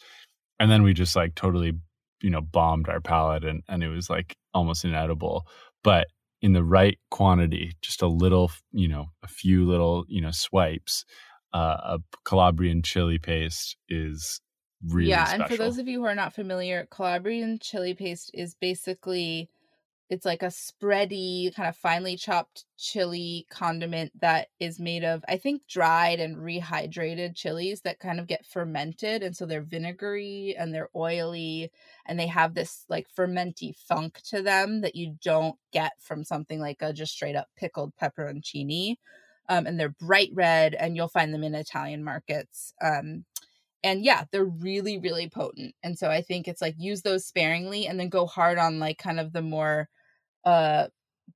and 0.60 0.70
then 0.72 0.84
we 0.84 0.94
just 0.94 1.16
like 1.16 1.36
totally 1.36 1.74
you 2.22 2.30
know 2.30 2.42
bombed 2.42 2.90
our 2.90 3.02
palate 3.02 3.44
and 3.44 3.64
and 3.68 3.84
it 3.84 3.90
was 3.90 4.10
like 4.10 4.36
almost 4.54 4.86
inedible. 4.86 5.48
But 5.84 6.08
in 6.42 6.54
the 6.54 6.64
right 6.64 6.98
quantity, 7.10 7.74
just 7.82 8.02
a 8.02 8.08
little 8.08 8.52
you 8.72 8.88
know 8.88 9.08
a 9.24 9.28
few 9.28 9.66
little 9.66 10.06
you 10.08 10.22
know 10.22 10.32
swipes, 10.32 11.06
uh, 11.54 11.78
a 11.84 12.00
Calabrian 12.26 12.82
chili 12.82 13.20
paste 13.20 13.78
is 13.90 14.42
really 14.86 15.10
yeah, 15.10 15.26
special. 15.26 15.42
and 15.44 15.52
for 15.52 15.58
those 15.58 15.78
of 15.78 15.88
you 15.88 16.00
who 16.00 16.06
are 16.06 16.16
not 16.16 16.34
familiar, 16.34 16.88
Calabrian 16.92 17.60
chili 17.60 17.94
paste 17.94 18.32
is 18.34 18.56
basically 18.56 19.50
it's 20.10 20.26
like 20.26 20.42
a 20.42 20.48
spready, 20.48 21.54
kind 21.54 21.68
of 21.68 21.76
finely 21.76 22.16
chopped 22.16 22.66
chili 22.78 23.46
condiment 23.50 24.12
that 24.22 24.48
is 24.60 24.80
made 24.80 25.04
of, 25.04 25.24
I 25.28 25.38
think, 25.38 25.64
dried 25.68 26.20
and 26.20 26.38
rehydrated 26.38 27.36
chilies 27.36 27.82
that 27.82 28.00
kind 28.00 28.20
of 28.20 28.28
get 28.28 28.46
fermented. 28.46 29.22
And 29.22 29.36
so 29.36 29.46
they're 29.46 29.62
vinegary 29.62 30.56
and 30.58 30.74
they're 30.74 30.90
oily 30.96 31.72
and 32.06 32.18
they 32.20 32.28
have 32.28 32.54
this 32.54 32.86
like 32.88 33.08
fermenty 33.18 33.76
funk 33.76 34.22
to 34.30 34.42
them 34.42 34.82
that 34.82 34.96
you 34.96 35.16
don't 35.22 35.58
get 35.74 35.94
from 36.00 36.24
something 36.24 36.60
like 36.60 36.78
a 36.82 36.94
just 36.94 37.14
straight 37.14 37.36
up 37.36 37.50
pickled 37.58 37.94
pepperoncini. 38.02 38.96
Um, 39.50 39.66
and 39.66 39.80
they're 39.80 39.96
bright 39.98 40.32
red, 40.34 40.76
and 40.76 40.98
you'll 40.98 41.08
find 41.08 41.34
them 41.34 41.44
in 41.44 41.56
Italian 41.56 42.04
markets. 42.04 42.74
Um, 42.82 43.24
and 43.84 44.04
yeah 44.04 44.24
they're 44.32 44.46
really 44.46 44.98
really 44.98 45.30
potent 45.30 45.74
and 45.84 45.98
so 45.98 46.10
i 46.10 46.22
think 46.22 46.48
it's 46.48 46.62
like 46.62 46.76
use 46.78 47.02
those 47.04 47.26
sparingly 47.26 47.86
and 47.88 48.00
then 48.00 48.10
go 48.10 48.26
hard 48.26 48.58
on 48.58 48.80
like 48.80 48.98
kind 48.98 49.20
of 49.20 49.34
the 49.34 49.42
more 49.42 49.88
uh 50.48 50.88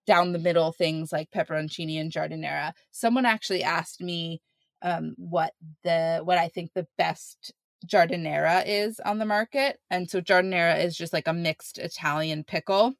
down 0.08 0.32
the 0.32 0.39
middle 0.39 0.72
things 0.72 1.12
like 1.12 1.30
pepperoncini 1.36 2.00
and 2.00 2.12
giardiniera 2.12 2.72
someone 2.91 3.25
actually 3.25 3.62
asked 3.62 4.01
me 4.01 4.41
um 4.82 5.13
what 5.18 5.51
the 5.84 6.22
what 6.24 6.38
i 6.38 6.48
think 6.48 6.72
the 6.74 6.88
best 6.98 7.53
giardiniera 7.86 8.63
is 8.65 9.00
on 9.01 9.20
the 9.20 9.25
market 9.25 9.80
and 9.89 10.10
so 10.10 10.22
giardiniera 10.22 10.84
is 10.84 10.96
just 10.96 11.12
like 11.12 11.27
a 11.27 11.34
mixed 11.34 11.77
italian 11.77 12.44
pickle 12.44 12.94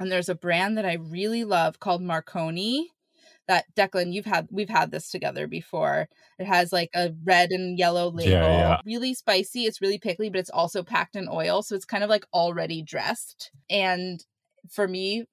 and 0.00 0.10
there's 0.10 0.30
a 0.30 0.34
brand 0.34 0.78
that 0.78 0.86
i 0.86 0.94
really 0.94 1.44
love 1.44 1.78
called 1.78 2.02
marconi 2.02 2.90
that 3.48 3.64
Declan, 3.76 4.12
you've 4.12 4.26
had 4.26 4.48
we've 4.50 4.68
had 4.68 4.90
this 4.90 5.08
together 5.08 5.46
before. 5.46 6.08
It 6.38 6.46
has 6.46 6.72
like 6.72 6.90
a 6.94 7.12
red 7.24 7.50
and 7.50 7.78
yellow 7.78 8.10
label, 8.10 8.32
yeah. 8.32 8.80
really 8.84 9.14
spicy. 9.14 9.66
It's 9.66 9.80
really 9.80 9.98
pickly, 9.98 10.28
but 10.28 10.40
it's 10.40 10.50
also 10.50 10.82
packed 10.82 11.14
in 11.14 11.28
oil, 11.30 11.62
so 11.62 11.76
it's 11.76 11.84
kind 11.84 12.02
of 12.02 12.10
like 12.10 12.24
already 12.32 12.82
dressed. 12.82 13.52
And 13.70 14.24
for 14.70 14.88
me, 14.88 15.24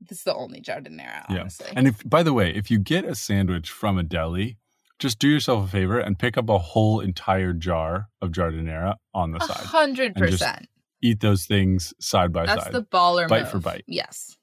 this 0.00 0.18
is 0.18 0.24
the 0.24 0.34
only 0.34 0.60
giardiniera, 0.60 1.24
honestly. 1.28 1.70
And 1.74 1.86
if 1.86 2.08
by 2.08 2.22
the 2.22 2.32
way, 2.32 2.54
if 2.54 2.70
you 2.70 2.78
get 2.78 3.04
a 3.04 3.14
sandwich 3.14 3.70
from 3.70 3.98
a 3.98 4.02
deli, 4.02 4.58
just 4.98 5.18
do 5.18 5.28
yourself 5.28 5.66
a 5.66 5.68
favor 5.68 5.98
and 5.98 6.18
pick 6.18 6.36
up 6.36 6.48
a 6.48 6.58
whole 6.58 7.00
entire 7.00 7.52
jar 7.52 8.08
of 8.20 8.30
giardiniera 8.30 8.96
on 9.14 9.32
the 9.32 9.40
side. 9.40 9.64
Hundred 9.66 10.14
percent. 10.14 10.68
Eat 11.02 11.20
those 11.20 11.46
things 11.46 11.92
side 12.00 12.32
by 12.32 12.46
That's 12.46 12.64
side. 12.64 12.72
That's 12.72 12.84
the 12.84 12.96
baller 12.96 13.28
bite 13.28 13.42
move. 13.42 13.50
for 13.50 13.58
bite. 13.58 13.84
Yes. 13.88 14.36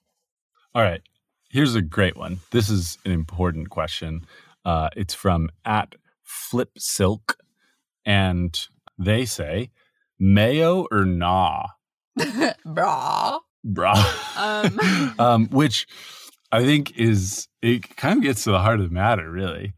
All 0.75 0.82
right. 0.82 1.01
Here's 1.50 1.74
a 1.75 1.82
great 1.82 2.15
one. 2.15 2.39
This 2.51 2.70
is 2.70 2.98
an 3.06 3.12
important 3.12 3.70
question. 3.70 4.25
Uh, 4.65 4.89
it's 4.96 5.13
from 5.13 5.50
at 5.65 5.96
Flip 6.22 6.70
Silk, 6.77 7.38
and 8.06 8.68
they 8.98 9.25
say, 9.25 9.72
mayo 10.20 10.86
or 10.91 11.06
nah? 11.06 11.68
Bra. 12.65 13.39
Bruh. 13.65 14.37
Um. 14.37 15.13
um, 15.19 15.47
which 15.49 15.85
I 16.51 16.63
think 16.63 16.97
is 16.97 17.47
it 17.61 17.95
kind 17.95 18.17
of 18.17 18.23
gets 18.23 18.43
to 18.45 18.51
the 18.51 18.59
heart 18.59 18.79
of 18.79 18.89
the 18.89 18.93
matter, 18.93 19.29
really. 19.29 19.73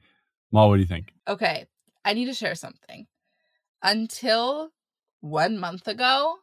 Mal, 0.51 0.69
what 0.69 0.75
do 0.75 0.81
you 0.81 0.87
think? 0.87 1.13
Okay, 1.27 1.65
I 2.05 2.13
need 2.13 2.25
to 2.25 2.33
share 2.33 2.55
something. 2.55 3.07
Until 3.83 4.69
one 5.21 5.57
month 5.57 5.87
ago, 5.87 6.35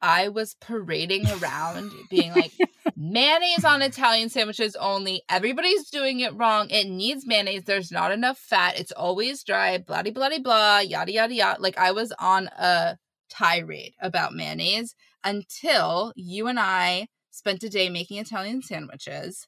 I 0.00 0.28
was 0.28 0.54
parading 0.60 1.26
around 1.28 1.92
being 2.10 2.32
like, 2.32 2.52
mayonnaise 2.96 3.64
on 3.64 3.82
Italian 3.82 4.28
sandwiches 4.28 4.76
only. 4.76 5.22
Everybody's 5.28 5.90
doing 5.90 6.20
it 6.20 6.34
wrong. 6.34 6.68
It 6.70 6.88
needs 6.88 7.26
mayonnaise. 7.26 7.64
There's 7.64 7.90
not 7.90 8.12
enough 8.12 8.38
fat. 8.38 8.78
It's 8.78 8.92
always 8.92 9.42
dry, 9.42 9.78
blah, 9.78 10.02
blah, 10.02 10.12
blah, 10.12 10.38
blah, 10.38 10.78
yada, 10.80 11.12
yada, 11.12 11.34
yada. 11.34 11.60
Like 11.60 11.78
I 11.78 11.92
was 11.92 12.12
on 12.18 12.48
a 12.58 12.96
tirade 13.28 13.94
about 14.00 14.34
mayonnaise 14.34 14.94
until 15.28 16.14
you 16.16 16.46
and 16.46 16.58
I 16.58 17.08
spent 17.30 17.62
a 17.62 17.68
day 17.68 17.90
making 17.90 18.16
Italian 18.16 18.62
sandwiches. 18.62 19.46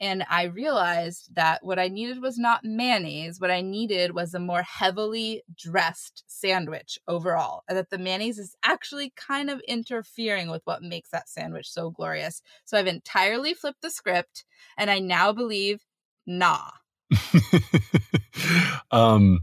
And 0.00 0.24
I 0.30 0.44
realized 0.44 1.34
that 1.34 1.64
what 1.64 1.78
I 1.78 1.88
needed 1.88 2.22
was 2.22 2.38
not 2.38 2.62
mayonnaise. 2.62 3.40
What 3.40 3.50
I 3.50 3.60
needed 3.60 4.14
was 4.14 4.34
a 4.34 4.38
more 4.38 4.62
heavily 4.62 5.42
dressed 5.56 6.22
sandwich 6.28 6.98
overall. 7.08 7.64
And 7.68 7.76
that 7.76 7.90
the 7.90 7.98
mayonnaise 7.98 8.38
is 8.38 8.54
actually 8.62 9.12
kind 9.16 9.50
of 9.50 9.60
interfering 9.66 10.48
with 10.48 10.62
what 10.64 10.82
makes 10.82 11.10
that 11.10 11.28
sandwich 11.28 11.68
so 11.68 11.90
glorious. 11.90 12.40
So 12.64 12.78
I've 12.78 12.86
entirely 12.86 13.52
flipped 13.52 13.82
the 13.82 13.90
script 13.90 14.44
and 14.76 14.90
I 14.90 15.00
now 15.00 15.32
believe 15.32 15.84
nah. 16.24 16.70
um, 18.92 19.40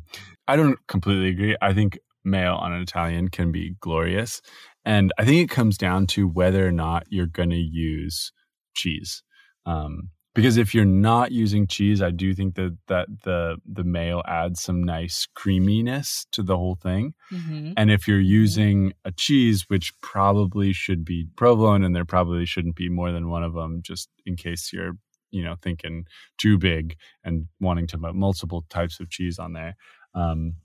I 0.48 0.56
don't 0.56 0.80
completely 0.88 1.30
agree. 1.30 1.58
I 1.62 1.74
think 1.74 1.98
mayo 2.24 2.56
on 2.56 2.74
an 2.74 2.82
Italian 2.82 3.30
can 3.30 3.52
be 3.52 3.76
glorious. 3.80 4.42
And 4.86 5.14
I 5.18 5.26
think 5.26 5.40
it 5.42 5.54
comes 5.54 5.78
down 5.78 6.08
to 6.08 6.28
whether 6.28 6.68
or 6.68 6.72
not 6.72 7.06
you're 7.10 7.26
going 7.26 7.52
to 7.52 7.56
use 7.56 8.32
cheese. 8.74 9.24
Um, 9.66 10.10
because 10.36 10.58
if 10.58 10.74
you're 10.74 10.86
not 10.86 11.32
using 11.32 11.68
cheese, 11.68 12.02
I 12.02 12.10
do 12.10 12.34
think 12.34 12.56
that 12.56 12.76
that 12.88 13.08
the 13.24 13.58
the 13.66 13.84
mayo 13.84 14.24
adds 14.26 14.62
some 14.62 14.84
nice 14.84 15.28
creaminess 15.36 16.26
to 16.32 16.42
the 16.42 16.58
whole 16.58 16.76
thing. 16.76 17.14
Mm-hmm. 17.32 17.74
And 17.78 17.92
if 17.92 18.08
you're 18.08 18.20
using 18.20 18.94
a 19.06 19.12
cheese, 19.12 19.66
which 19.68 19.94
probably 20.02 20.74
should 20.74 21.06
be 21.06 21.28
provolone, 21.36 21.84
and 21.84 21.96
there 21.96 22.06
probably 22.06 22.46
shouldn't 22.46 22.76
be 22.76 22.90
more 22.90 23.12
than 23.12 23.30
one 23.30 23.44
of 23.44 23.54
them, 23.54 23.82
just 23.84 24.10
in 24.26 24.36
case 24.36 24.74
you're 24.74 24.94
you 25.30 25.44
know 25.44 25.56
thinking 25.62 26.06
too 26.40 26.58
big 26.58 26.96
and 27.24 27.48
wanting 27.60 27.88
to 27.88 27.98
put 27.98 28.16
multiple 28.16 28.66
types 28.70 29.00
of 29.00 29.10
cheese 29.10 29.38
on 29.38 29.54
there. 29.54 29.76
Um, 30.16 30.56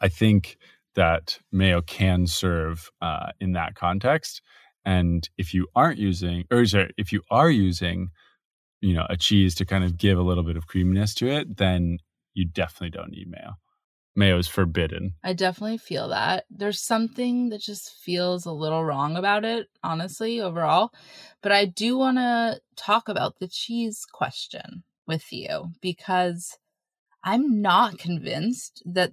I 0.00 0.08
think 0.08 0.56
that 0.94 1.38
mayo 1.52 1.80
can 1.82 2.26
serve 2.26 2.90
uh, 3.02 3.32
in 3.40 3.52
that 3.52 3.74
context. 3.74 4.40
And 4.84 5.28
if 5.38 5.54
you 5.54 5.66
aren't 5.74 5.98
using, 5.98 6.44
or 6.50 6.64
sorry, 6.66 6.92
if 6.96 7.12
you 7.12 7.22
are 7.30 7.50
using 7.50 8.10
you 8.84 8.92
know 8.92 9.06
a 9.08 9.16
cheese 9.16 9.54
to 9.54 9.64
kind 9.64 9.82
of 9.82 9.96
give 9.96 10.18
a 10.18 10.22
little 10.22 10.44
bit 10.44 10.56
of 10.56 10.66
creaminess 10.66 11.14
to 11.14 11.26
it 11.26 11.56
then 11.56 11.98
you 12.34 12.44
definitely 12.44 12.90
don't 12.90 13.10
need 13.10 13.28
mayo 13.28 13.54
mayo 14.14 14.38
is 14.38 14.46
forbidden 14.46 15.14
I 15.24 15.32
definitely 15.32 15.78
feel 15.78 16.08
that. 16.10 16.44
There's 16.50 16.80
something 16.80 17.48
that 17.48 17.62
just 17.62 17.94
feels 17.96 18.44
a 18.44 18.52
little 18.52 18.84
wrong 18.84 19.16
about 19.16 19.44
it, 19.44 19.68
honestly, 19.82 20.40
overall. 20.40 20.92
But 21.42 21.50
I 21.50 21.64
do 21.64 21.98
want 21.98 22.18
to 22.18 22.60
talk 22.76 23.08
about 23.08 23.38
the 23.40 23.48
cheese 23.48 24.06
question 24.12 24.84
with 25.06 25.32
you 25.32 25.70
because 25.80 26.58
I'm 27.24 27.60
not 27.62 27.98
convinced 27.98 28.82
that 28.84 29.12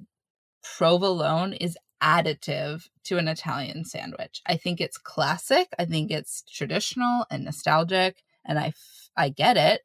provolone 0.64 1.54
is 1.54 1.78
additive 2.02 2.88
to 3.06 3.18
an 3.18 3.28
Italian 3.28 3.86
sandwich. 3.86 4.42
I 4.46 4.58
think 4.58 4.82
it's 4.82 4.98
classic, 4.98 5.68
I 5.78 5.86
think 5.86 6.12
it's 6.12 6.44
traditional 6.44 7.26
and 7.30 7.46
nostalgic, 7.46 8.24
and 8.46 8.58
I 8.60 8.68
f- 8.68 9.10
I 9.16 9.30
get 9.30 9.58
it. 9.58 9.82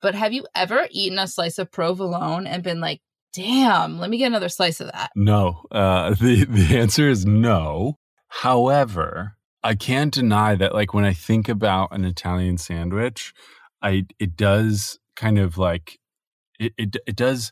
But 0.00 0.14
have 0.14 0.32
you 0.32 0.46
ever 0.54 0.88
eaten 0.90 1.18
a 1.18 1.26
slice 1.26 1.58
of 1.58 1.70
provolone 1.70 2.46
and 2.46 2.62
been 2.62 2.80
like, 2.80 3.00
"Damn, 3.32 3.98
let 3.98 4.10
me 4.10 4.18
get 4.18 4.26
another 4.26 4.48
slice 4.48 4.80
of 4.80 4.90
that." 4.92 5.10
no 5.14 5.64
uh, 5.70 6.10
the 6.20 6.44
the 6.44 6.76
answer 6.78 7.08
is 7.08 7.26
no 7.26 7.96
however 8.28 9.36
i 9.62 9.74
can't 9.74 10.14
deny 10.14 10.54
that 10.54 10.74
like 10.74 10.92
when 10.94 11.04
i 11.04 11.12
think 11.12 11.48
about 11.48 11.88
an 11.92 12.04
italian 12.04 12.58
sandwich 12.58 13.32
i 13.82 14.04
it 14.18 14.36
does 14.36 14.98
kind 15.16 15.38
of 15.38 15.56
like 15.58 15.98
it, 16.58 16.72
it 16.76 16.96
it 17.06 17.16
does 17.16 17.50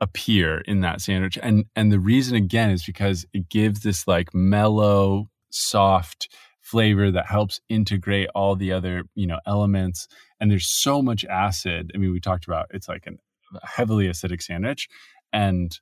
appear 0.00 0.58
in 0.60 0.80
that 0.80 1.00
sandwich. 1.00 1.38
And 1.42 1.64
and 1.74 1.90
the 1.90 2.00
reason 2.00 2.36
again 2.36 2.70
is 2.70 2.84
because 2.84 3.26
it 3.32 3.48
gives 3.48 3.82
this 3.82 4.06
like 4.06 4.34
mellow 4.34 5.30
soft 5.50 6.28
flavor 6.60 7.10
that 7.10 7.26
helps 7.26 7.60
integrate 7.68 8.28
all 8.34 8.56
the 8.56 8.72
other 8.72 9.04
you 9.14 9.26
know 9.26 9.40
elements. 9.46 10.08
And 10.40 10.50
there's 10.50 10.68
so 10.68 11.02
much 11.02 11.24
acid. 11.24 11.92
I 11.94 11.98
mean 11.98 12.12
we 12.12 12.20
talked 12.20 12.46
about 12.46 12.66
it's 12.70 12.88
like 12.88 13.06
an, 13.06 13.18
a 13.54 13.66
heavily 13.66 14.08
acidic 14.08 14.42
sandwich. 14.42 14.88
And 15.32 15.78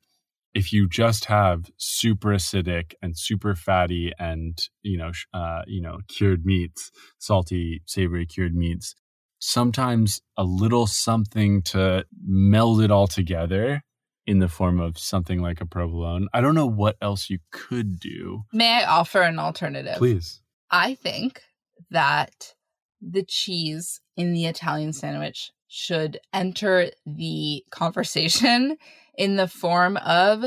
if 0.55 0.73
you 0.73 0.89
just 0.89 1.25
have 1.25 1.71
super 1.77 2.29
acidic 2.29 2.95
and 3.03 3.19
super 3.19 3.55
fatty 3.55 4.13
and 4.19 4.59
you 4.83 4.97
know 4.97 5.11
uh, 5.35 5.63
you 5.67 5.81
know 5.81 5.99
cured 6.09 6.47
meats 6.47 6.91
salty 7.19 7.83
savory 7.87 8.25
cured 8.25 8.55
meats 8.55 8.95
sometimes 9.41 10.23
a 10.39 10.45
little 10.45 10.87
something 10.87 11.61
to 11.61 12.05
meld 12.25 12.81
it 12.81 12.91
all 12.91 13.07
together 13.07 13.83
in 14.27 14.39
the 14.39 14.49
form 14.49 14.81
of 14.81 14.99
something 14.99 15.41
like 15.41 15.61
a 15.61 15.67
provolone. 15.67 16.29
I 16.33 16.41
don't 16.41 16.55
know 16.55 16.67
what 16.67 16.97
else 17.03 17.29
you 17.31 17.39
could 17.53 17.99
do. 18.01 18.45
May 18.53 18.83
I 18.83 18.85
offer 18.87 19.21
an 19.23 19.39
alternative? 19.39 19.97
please. 19.97 20.41
I 20.71 20.95
think 20.95 21.43
that 21.91 22.55
the 23.01 23.23
cheese 23.23 24.01
in 24.17 24.33
the 24.33 24.47
Italian 24.47 24.93
sandwich 24.93 25.51
should 25.69 26.19
enter 26.33 26.91
the 27.05 27.63
conversation 27.71 28.77
in 29.19 29.37
the 29.37 29.49
form 29.49 29.97
of 29.99 30.45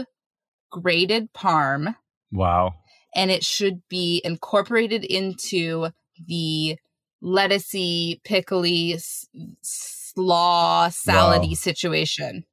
grated 0.72 1.32
parm. 1.34 1.96
Wow. 2.32 2.74
And 3.16 3.32
it 3.32 3.44
should 3.46 3.82
be 3.90 4.22
incorporated 4.26 5.04
into 5.06 5.90
the 6.28 6.78
lettucey, 7.24 8.22
pickly, 8.24 8.94
s- 8.94 9.28
slaw, 9.62 10.88
salady 10.90 11.50
Wow. 11.50 11.54
situation 11.56 12.44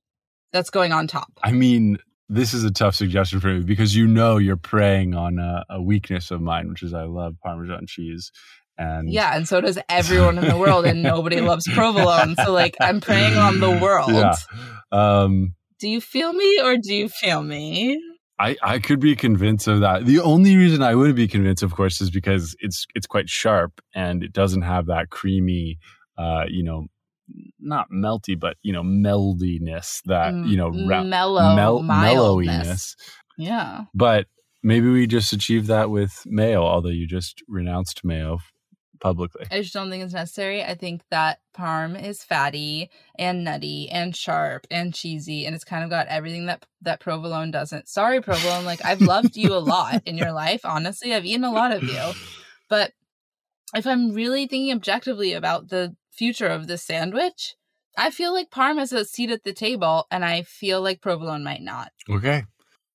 that's 0.54 0.70
going 0.70 0.92
on 0.92 1.06
top. 1.06 1.30
i 1.42 1.52
mean 1.52 1.98
this 2.30 2.54
is 2.54 2.64
a 2.64 2.70
tough 2.70 2.94
suggestion 2.94 3.38
for 3.40 3.48
me 3.48 3.60
because 3.60 3.94
you 3.94 4.06
know 4.06 4.38
you're 4.38 4.56
preying 4.56 5.14
on 5.14 5.38
a, 5.38 5.64
a 5.68 5.82
weakness 5.82 6.30
of 6.30 6.40
mine 6.40 6.70
which 6.70 6.82
is 6.82 6.94
i 6.94 7.02
love 7.02 7.34
parmesan 7.44 7.86
cheese 7.86 8.32
and 8.76 9.12
Yeah, 9.12 9.36
and 9.36 9.46
so 9.46 9.60
does 9.60 9.78
everyone 9.88 10.36
in 10.36 10.48
the 10.48 10.56
world, 10.56 10.84
and 10.84 11.00
nobody 11.02 11.40
loves 11.50 11.64
provolone. 11.72 12.34
So, 12.34 12.52
like, 12.52 12.76
I'm 12.80 13.00
preying 13.00 13.36
on 13.38 13.60
the 13.60 13.70
world. 13.70 14.10
yeah 14.10 14.34
um 14.90 15.54
Do 15.78 15.88
you 15.88 16.00
feel 16.00 16.32
me 16.32 16.60
or 16.60 16.76
do 16.76 16.92
you 16.92 17.08
feel 17.08 17.42
me? 17.42 18.00
I, 18.38 18.56
I 18.62 18.80
could 18.80 18.98
be 18.98 19.14
convinced 19.14 19.68
of 19.68 19.80
that. 19.80 20.06
The 20.06 20.18
only 20.18 20.56
reason 20.56 20.82
I 20.82 20.96
wouldn't 20.96 21.14
be 21.14 21.28
convinced, 21.28 21.62
of 21.62 21.72
course, 21.72 22.00
is 22.00 22.10
because 22.10 22.56
it's 22.58 22.84
it's 22.96 23.06
quite 23.06 23.28
sharp 23.28 23.80
and 23.94 24.24
it 24.24 24.32
doesn't 24.32 24.62
have 24.62 24.86
that 24.86 25.10
creamy, 25.10 25.78
uh, 26.18 26.44
you 26.48 26.64
know, 26.64 26.86
not 27.58 27.90
melty, 27.90 28.38
but 28.38 28.56
you 28.62 28.72
know, 28.72 28.82
meldiness 28.82 30.00
that 30.06 30.34
you 30.46 30.56
know, 30.56 30.70
Mm, 30.70 30.88
ra- 30.88 31.04
mellow, 31.04 31.54
mel- 31.54 31.82
mellowiness. 31.82 32.94
Yeah. 33.38 33.84
But 33.94 34.26
maybe 34.62 34.88
we 34.88 35.06
just 35.06 35.32
achieve 35.32 35.66
that 35.68 35.90
with 35.90 36.22
mayo. 36.26 36.62
Although 36.62 36.88
you 36.90 37.06
just 37.06 37.42
renounced 37.48 38.04
mayo 38.04 38.38
publicly. 39.00 39.46
I 39.50 39.60
just 39.60 39.74
don't 39.74 39.90
think 39.90 40.02
it's 40.04 40.14
necessary. 40.14 40.62
I 40.62 40.74
think 40.74 41.02
that 41.10 41.40
parm 41.54 42.00
is 42.02 42.22
fatty 42.24 42.90
and 43.18 43.44
nutty 43.44 43.90
and 43.90 44.14
sharp 44.16 44.66
and 44.70 44.94
cheesy, 44.94 45.44
and 45.46 45.54
it's 45.54 45.64
kind 45.64 45.84
of 45.84 45.90
got 45.90 46.06
everything 46.06 46.46
that 46.46 46.64
that 46.82 47.00
provolone 47.00 47.50
doesn't. 47.50 47.88
Sorry, 47.88 48.20
provolone. 48.22 48.64
Like 48.64 48.84
I've 48.84 49.00
loved 49.02 49.36
you 49.36 49.52
a 49.54 49.58
lot 49.58 50.02
in 50.06 50.16
your 50.16 50.32
life. 50.32 50.64
Honestly, 50.64 51.12
I've 51.14 51.26
eaten 51.26 51.44
a 51.44 51.52
lot 51.52 51.72
of 51.72 51.82
you, 51.82 52.12
but 52.68 52.92
if 53.74 53.86
I'm 53.86 54.12
really 54.12 54.46
thinking 54.46 54.72
objectively 54.74 55.32
about 55.32 55.68
the 55.68 55.96
future 56.14 56.46
of 56.46 56.66
this 56.66 56.82
sandwich, 56.82 57.56
I 57.96 58.10
feel 58.10 58.32
like 58.32 58.50
parm 58.50 58.78
has 58.78 58.92
a 58.92 59.04
seat 59.04 59.30
at 59.30 59.44
the 59.44 59.52
table, 59.52 60.06
and 60.10 60.24
I 60.24 60.42
feel 60.42 60.82
like 60.82 61.00
provolone 61.00 61.44
might 61.44 61.62
not. 61.62 61.92
Okay, 62.10 62.44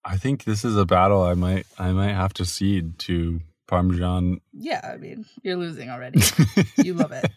I 0.03 0.17
think 0.17 0.43
this 0.43 0.65
is 0.65 0.75
a 0.75 0.85
battle 0.85 1.21
I 1.23 1.33
might 1.33 1.65
I 1.77 1.91
might 1.91 2.13
have 2.13 2.33
to 2.35 2.45
cede 2.45 2.99
to 2.99 3.41
Parmesan. 3.67 4.41
Yeah, 4.53 4.81
I 4.83 4.97
mean, 4.97 5.25
you're 5.43 5.57
losing 5.57 5.89
already. 5.89 6.21
you 6.77 6.93
love 6.93 7.11
it. 7.11 7.29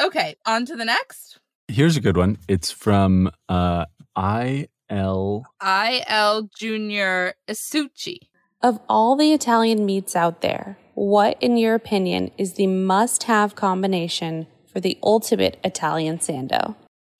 Okay, 0.00 0.36
on 0.46 0.64
to 0.66 0.76
the 0.76 0.84
next. 0.84 1.38
Here's 1.68 1.96
a 1.96 2.00
good 2.00 2.16
one. 2.16 2.38
It's 2.48 2.70
from 2.70 3.30
uh, 3.48 3.84
I 4.16 4.68
L. 4.88 5.44
IL 5.62 6.50
Junior 6.56 7.34
Isuchi. 7.48 8.18
Of 8.62 8.80
all 8.88 9.16
the 9.16 9.32
Italian 9.32 9.86
meats 9.86 10.14
out 10.14 10.42
there, 10.42 10.76
what, 10.94 11.38
in 11.40 11.56
your 11.56 11.74
opinion, 11.74 12.30
is 12.36 12.54
the 12.54 12.66
must 12.66 13.22
have 13.22 13.54
combination 13.54 14.46
for 14.72 14.80
the 14.80 14.98
ultimate 15.02 15.58
Italian 15.64 16.18
sando? 16.18 16.74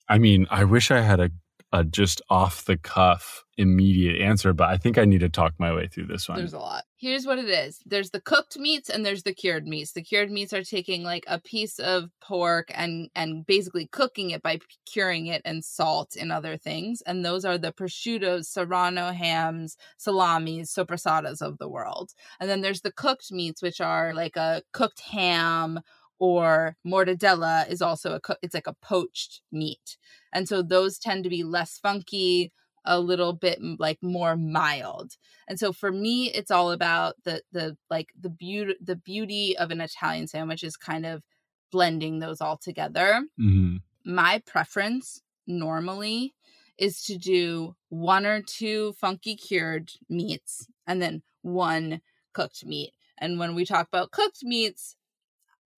I 0.09 0.19
mean, 0.19 0.47
I 0.51 0.65
wish 0.65 0.91
I 0.91 1.01
had 1.01 1.21
a, 1.21 1.31
a 1.73 1.85
just 1.85 2.21
off 2.29 2.65
the 2.65 2.77
cuff 2.77 3.45
immediate 3.61 4.21
answer, 4.21 4.55
but 4.55 4.71
I 4.71 4.79
think 4.79 4.97
I 4.97 5.05
need 5.05 5.21
to 5.21 5.29
talk 5.29 5.53
my 5.59 5.73
way 5.73 5.87
through 5.87 6.07
this 6.07 6.29
one. 6.29 6.39
There's 6.39 6.55
a 6.55 6.59
lot. 6.59 6.85
Here's 6.97 7.27
what 7.27 7.39
it 7.39 7.49
is. 7.49 7.79
There's 7.85 8.11
the 8.11 8.21
cooked 8.21 8.59
meats 8.59 8.89
and 8.89 9.05
there's 9.05 9.23
the 9.23 9.35
cured 9.35 9.67
meats. 9.67 9.93
The 9.93 10.03
cured 10.03 10.31
meats 10.31 10.53
are 10.53 10.65
taking 10.65 11.03
like 11.03 11.25
a 11.29 11.39
piece 11.39 11.79
of 11.79 12.11
pork 12.23 12.71
and 12.75 13.11
and 13.15 13.45
basically 13.47 13.87
cooking 13.87 14.31
it 14.31 14.43
by 14.43 14.61
curing 14.91 15.27
it 15.27 15.43
and 15.45 15.65
salt 15.65 16.17
and 16.19 16.33
other 16.33 16.57
things. 16.57 17.03
And 17.03 17.25
those 17.25 17.45
are 17.45 17.59
the 17.59 17.73
prosciuttos, 17.73 18.47
serrano 18.47 19.13
hams, 19.13 19.77
salamis, 19.99 20.75
soppressatas 20.75 21.43
of 21.43 21.59
the 21.59 21.69
world. 21.69 22.11
And 22.41 22.49
then 22.49 22.63
there's 22.63 22.81
the 22.81 22.93
cooked 22.93 23.31
meats 23.31 23.63
which 23.63 23.81
are 23.81 24.15
like 24.15 24.37
a 24.37 24.63
cooked 24.73 25.01
ham 25.01 25.81
or 26.21 26.77
mortadella 26.87 27.69
is 27.69 27.83
also 27.83 28.15
a 28.15 28.21
co- 28.21 28.37
it's 28.43 28.55
like 28.55 28.69
a 28.69 28.77
poached 28.83 29.43
meat. 29.53 29.99
And 30.33 30.49
so 30.49 30.63
those 30.63 30.99
tend 30.99 31.25
to 31.25 31.31
be 31.31 31.45
less 31.45 31.79
funky, 31.79 32.53
a 32.85 33.01
little 33.01 33.33
bit 33.35 33.61
like 33.81 33.99
more 34.03 34.37
mild. 34.37 35.15
And 35.49 35.59
so 35.59 35.73
for 35.73 35.93
me 35.93 36.31
it's 36.33 36.51
all 36.53 36.73
about 36.73 37.17
the 37.25 37.43
the 37.53 37.77
like 37.91 38.09
the 38.19 38.31
beauty 38.31 38.75
the 38.81 38.97
beauty 38.97 39.57
of 39.59 39.73
an 39.73 39.81
Italian 39.81 40.29
sandwich 40.29 40.65
is 40.65 40.77
kind 40.77 41.07
of 41.07 41.25
blending 41.73 42.21
those 42.21 42.41
all 42.41 42.59
together. 42.59 43.25
hmm 43.39 43.77
My 44.05 44.43
preference 44.47 45.23
normally 45.47 46.35
is 46.79 47.03
to 47.05 47.19
do 47.19 47.77
one 47.89 48.27
or 48.27 48.43
two 48.43 48.95
funky 48.95 49.37
cured 49.37 49.93
meats 50.09 50.67
and 50.87 51.03
then 51.03 51.23
one 51.43 52.01
cooked 52.33 52.65
meat. 52.65 52.95
And 53.19 53.39
when 53.39 53.55
we 53.55 53.67
talk 53.67 53.87
about 53.89 54.13
cooked 54.13 54.43
meats, 54.43 54.97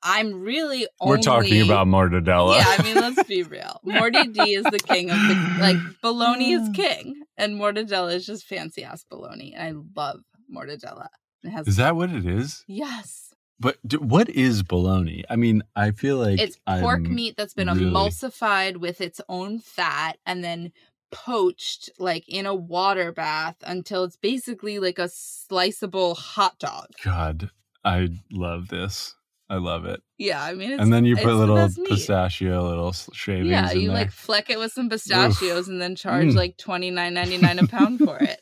I'm 0.03 0.41
really 0.41 0.87
only 1.01 1.17
We're 1.19 1.23
talking 1.23 1.62
about 1.62 1.87
mortadella. 1.87 2.57
yeah, 2.57 2.77
I 2.79 2.83
mean, 2.83 2.97
let's 2.97 3.23
be 3.29 3.43
real. 3.57 3.81
Morty 3.85 4.27
D 4.29 4.55
is 4.55 4.65
the 4.65 4.79
king 4.79 5.11
of 5.11 5.17
the 5.17 5.57
like 5.61 5.77
bologna 6.03 6.53
is 6.53 6.69
mm. 6.69 6.75
king, 6.75 7.23
and 7.37 7.55
mortadella 7.61 8.15
is 8.15 8.27
just 8.27 8.45
fancy 8.47 8.83
ass 8.85 9.05
bologna. 9.09 9.55
And 9.55 9.62
I 9.62 10.01
love 10.01 10.21
mortadella. 10.53 11.09
It 11.45 11.51
has 11.51 11.67
Is 11.69 11.77
that 11.77 11.97
what 11.97 12.11
it 12.11 12.27
is? 12.27 12.65
yes, 12.69 13.35
But 13.59 13.77
d- 13.87 13.97
what 13.97 14.29
is 14.29 14.62
bologna? 14.62 15.25
I 15.31 15.37
mean, 15.37 15.62
I 15.75 15.91
feel 15.93 16.17
like 16.19 16.41
it's 16.41 16.57
pork 16.67 17.01
I'm 17.05 17.15
meat 17.15 17.35
that's 17.37 17.55
been 17.55 17.69
really- 17.69 17.85
emulsified 17.85 18.77
with 18.79 19.01
its 19.01 19.21
own 19.29 19.59
fat 19.59 20.19
and 20.27 20.43
then 20.45 20.73
poached 21.11 21.91
like 21.99 22.25
in 22.29 22.47
a 22.47 22.55
water 22.55 23.12
bath 23.12 23.57
until 23.62 24.05
it's 24.05 24.17
basically 24.17 24.79
like 24.79 24.99
a 24.99 25.09
sliceable 25.09 26.15
hot 26.15 26.59
dog. 26.59 26.87
God, 27.05 27.51
I 27.85 28.09
love 28.31 28.69
this. 28.69 29.15
I 29.53 29.57
love 29.57 29.85
it. 29.85 30.01
Yeah, 30.17 30.43
I 30.43 30.55
mean, 30.55 30.71
it's, 30.73 30.83
and 30.83 30.91
then 30.91 31.05
you 31.05 31.15
put 31.15 31.35
little 31.35 31.69
pistachio, 31.87 32.67
little 32.67 32.93
shavings. 32.93 33.51
Yeah, 33.51 33.73
you 33.73 33.91
like 33.93 34.11
fleck 34.11 34.49
it 34.49 34.59
with 34.59 34.73
some 34.73 34.88
pistachios 34.88 35.69
and 35.69 35.79
then 35.81 35.95
charge 35.95 36.29
Mm. 36.29 36.35
like 36.37 36.57
twenty 36.57 36.91
nine 36.91 37.12
ninety 37.12 37.37
nine 37.37 37.59
a 37.59 37.67
pound 37.67 37.99
for 37.99 38.19
it. 38.21 38.38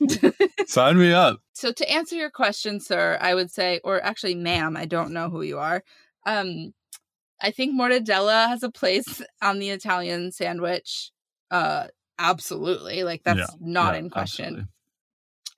Sign 0.68 0.98
me 0.98 1.12
up. 1.12 1.40
so 1.52 1.72
to 1.72 1.90
answer 1.90 2.14
your 2.14 2.30
question, 2.30 2.78
sir, 2.78 3.18
I 3.20 3.34
would 3.34 3.50
say, 3.50 3.80
or 3.82 4.00
actually, 4.04 4.36
ma'am, 4.36 4.76
I 4.76 4.86
don't 4.86 5.10
know 5.12 5.28
who 5.30 5.42
you 5.42 5.58
are. 5.58 5.82
Um, 6.26 6.74
I 7.42 7.50
think 7.50 7.74
mortadella 7.74 8.46
has 8.46 8.62
a 8.62 8.70
place 8.70 9.20
on 9.42 9.58
the 9.58 9.70
Italian 9.70 10.30
sandwich. 10.30 11.10
Uh, 11.50 11.88
absolutely, 12.20 13.02
like 13.02 13.22
that's 13.24 13.38
Yeah, 13.40 13.46
not 13.60 13.94
yeah, 13.94 13.98
in 13.98 14.10
question. 14.10 14.44
absolutely. 14.44 14.68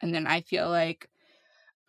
And 0.00 0.14
then 0.14 0.26
I 0.26 0.40
feel 0.40 0.70
like 0.70 1.10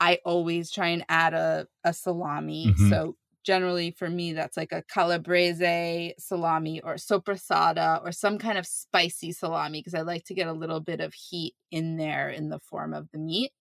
I 0.01 0.19
always 0.25 0.69
try 0.69 0.87
and 0.89 1.05
add 1.07 1.33
a 1.33 1.67
a 1.85 1.93
salami. 1.93 2.73
Mhm. 2.77 2.89
So 2.89 3.15
generally 3.43 3.91
for 3.91 4.09
me 4.09 4.33
that's 4.33 4.57
like 4.57 4.71
a 4.71 4.83
calabrese 4.83 6.13
salami 6.19 6.81
or 6.81 6.95
soppressata 6.95 8.01
or 8.03 8.11
some 8.11 8.37
kind 8.37 8.57
of 8.57 8.65
spicy 8.65 9.31
salami 9.31 9.79
because 9.79 9.93
I 9.95 10.01
like 10.01 10.25
to 10.25 10.33
get 10.33 10.47
a 10.47 10.53
little 10.53 10.79
bit 10.79 11.01
of 11.01 11.13
heat 11.13 11.55
in 11.71 11.97
there 11.97 12.29
in 12.29 12.49
the 12.49 12.59
form 12.59 12.93
of 12.93 13.09
the 13.11 13.19
meat. 13.19 13.51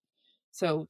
So 0.53 0.89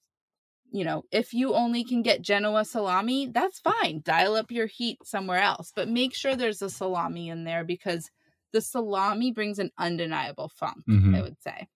you 0.71 0.85
know, 0.85 1.03
if 1.13 1.35
you 1.35 1.55
only 1.55 1.85
can 1.85 2.03
get 2.03 2.23
Genoa 2.23 2.65
salami, 2.65 3.27
that's 3.27 3.61
fine. 3.61 4.01
Dial 4.05 4.35
up 4.37 4.51
your 4.51 4.67
heat 4.67 4.99
somewhere 5.05 5.39
else, 5.41 5.71
but 5.75 5.89
make 5.89 6.15
sure 6.15 6.35
there's 6.35 6.63
a 6.63 6.71
salami 6.71 7.29
in 7.29 7.45
there 7.45 7.65
because 7.65 8.11
the 8.53 8.61
salami 8.63 9.33
brings 9.33 9.59
an 9.59 9.71
undeniable 9.79 10.49
funk, 10.49 10.85
Mhm. 10.89 11.15
I 11.15 11.21
would 11.21 11.41
say. 11.41 11.69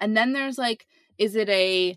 And 0.00 0.16
then 0.16 0.32
there's 0.32 0.58
like, 0.58 0.86
is 1.18 1.34
it 1.36 1.48
a 1.48 1.96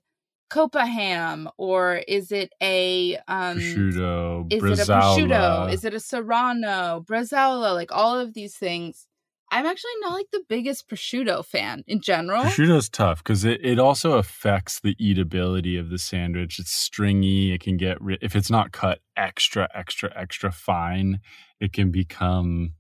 coppa 0.50 0.88
ham 0.88 1.50
or 1.58 1.96
is 2.08 2.32
it 2.32 2.54
a 2.62 3.18
um 3.28 3.58
prosciutto, 3.58 4.54
is 4.54 4.64
it 4.64 4.80
a 4.80 4.92
prosciutto? 4.92 5.72
Is 5.72 5.84
it 5.84 5.94
a 5.94 6.00
serrano, 6.00 7.04
bresaola? 7.08 7.74
Like 7.74 7.92
all 7.92 8.20
of 8.20 8.34
these 8.34 8.56
things. 8.56 9.08
I'm 9.52 9.68
actually 9.68 9.92
not 10.02 10.14
like 10.14 10.26
the 10.32 10.44
biggest 10.50 10.90
prosciutto 10.90 11.46
fan 11.46 11.84
in 11.88 12.02
general. 12.02 12.42
Prosciutto's 12.44 12.90
tough 12.90 13.24
because 13.24 13.46
it, 13.46 13.64
it 13.64 13.80
also 13.80 14.14
affects 14.14 14.80
the 14.80 14.96
eatability 14.96 15.80
of 15.80 15.90
the 15.90 16.00
sandwich. 16.00 16.58
It's 16.60 16.74
stringy. 16.74 17.54
It 17.54 17.62
can 17.62 17.78
get, 17.78 18.02
ri- 18.02 18.18
if 18.22 18.36
it's 18.36 18.50
not 18.50 18.72
cut 18.72 19.00
extra, 19.16 19.70
extra, 19.74 20.12
extra 20.16 20.52
fine, 20.52 21.20
it 21.60 21.74
can 21.74 21.92
become 21.92 22.74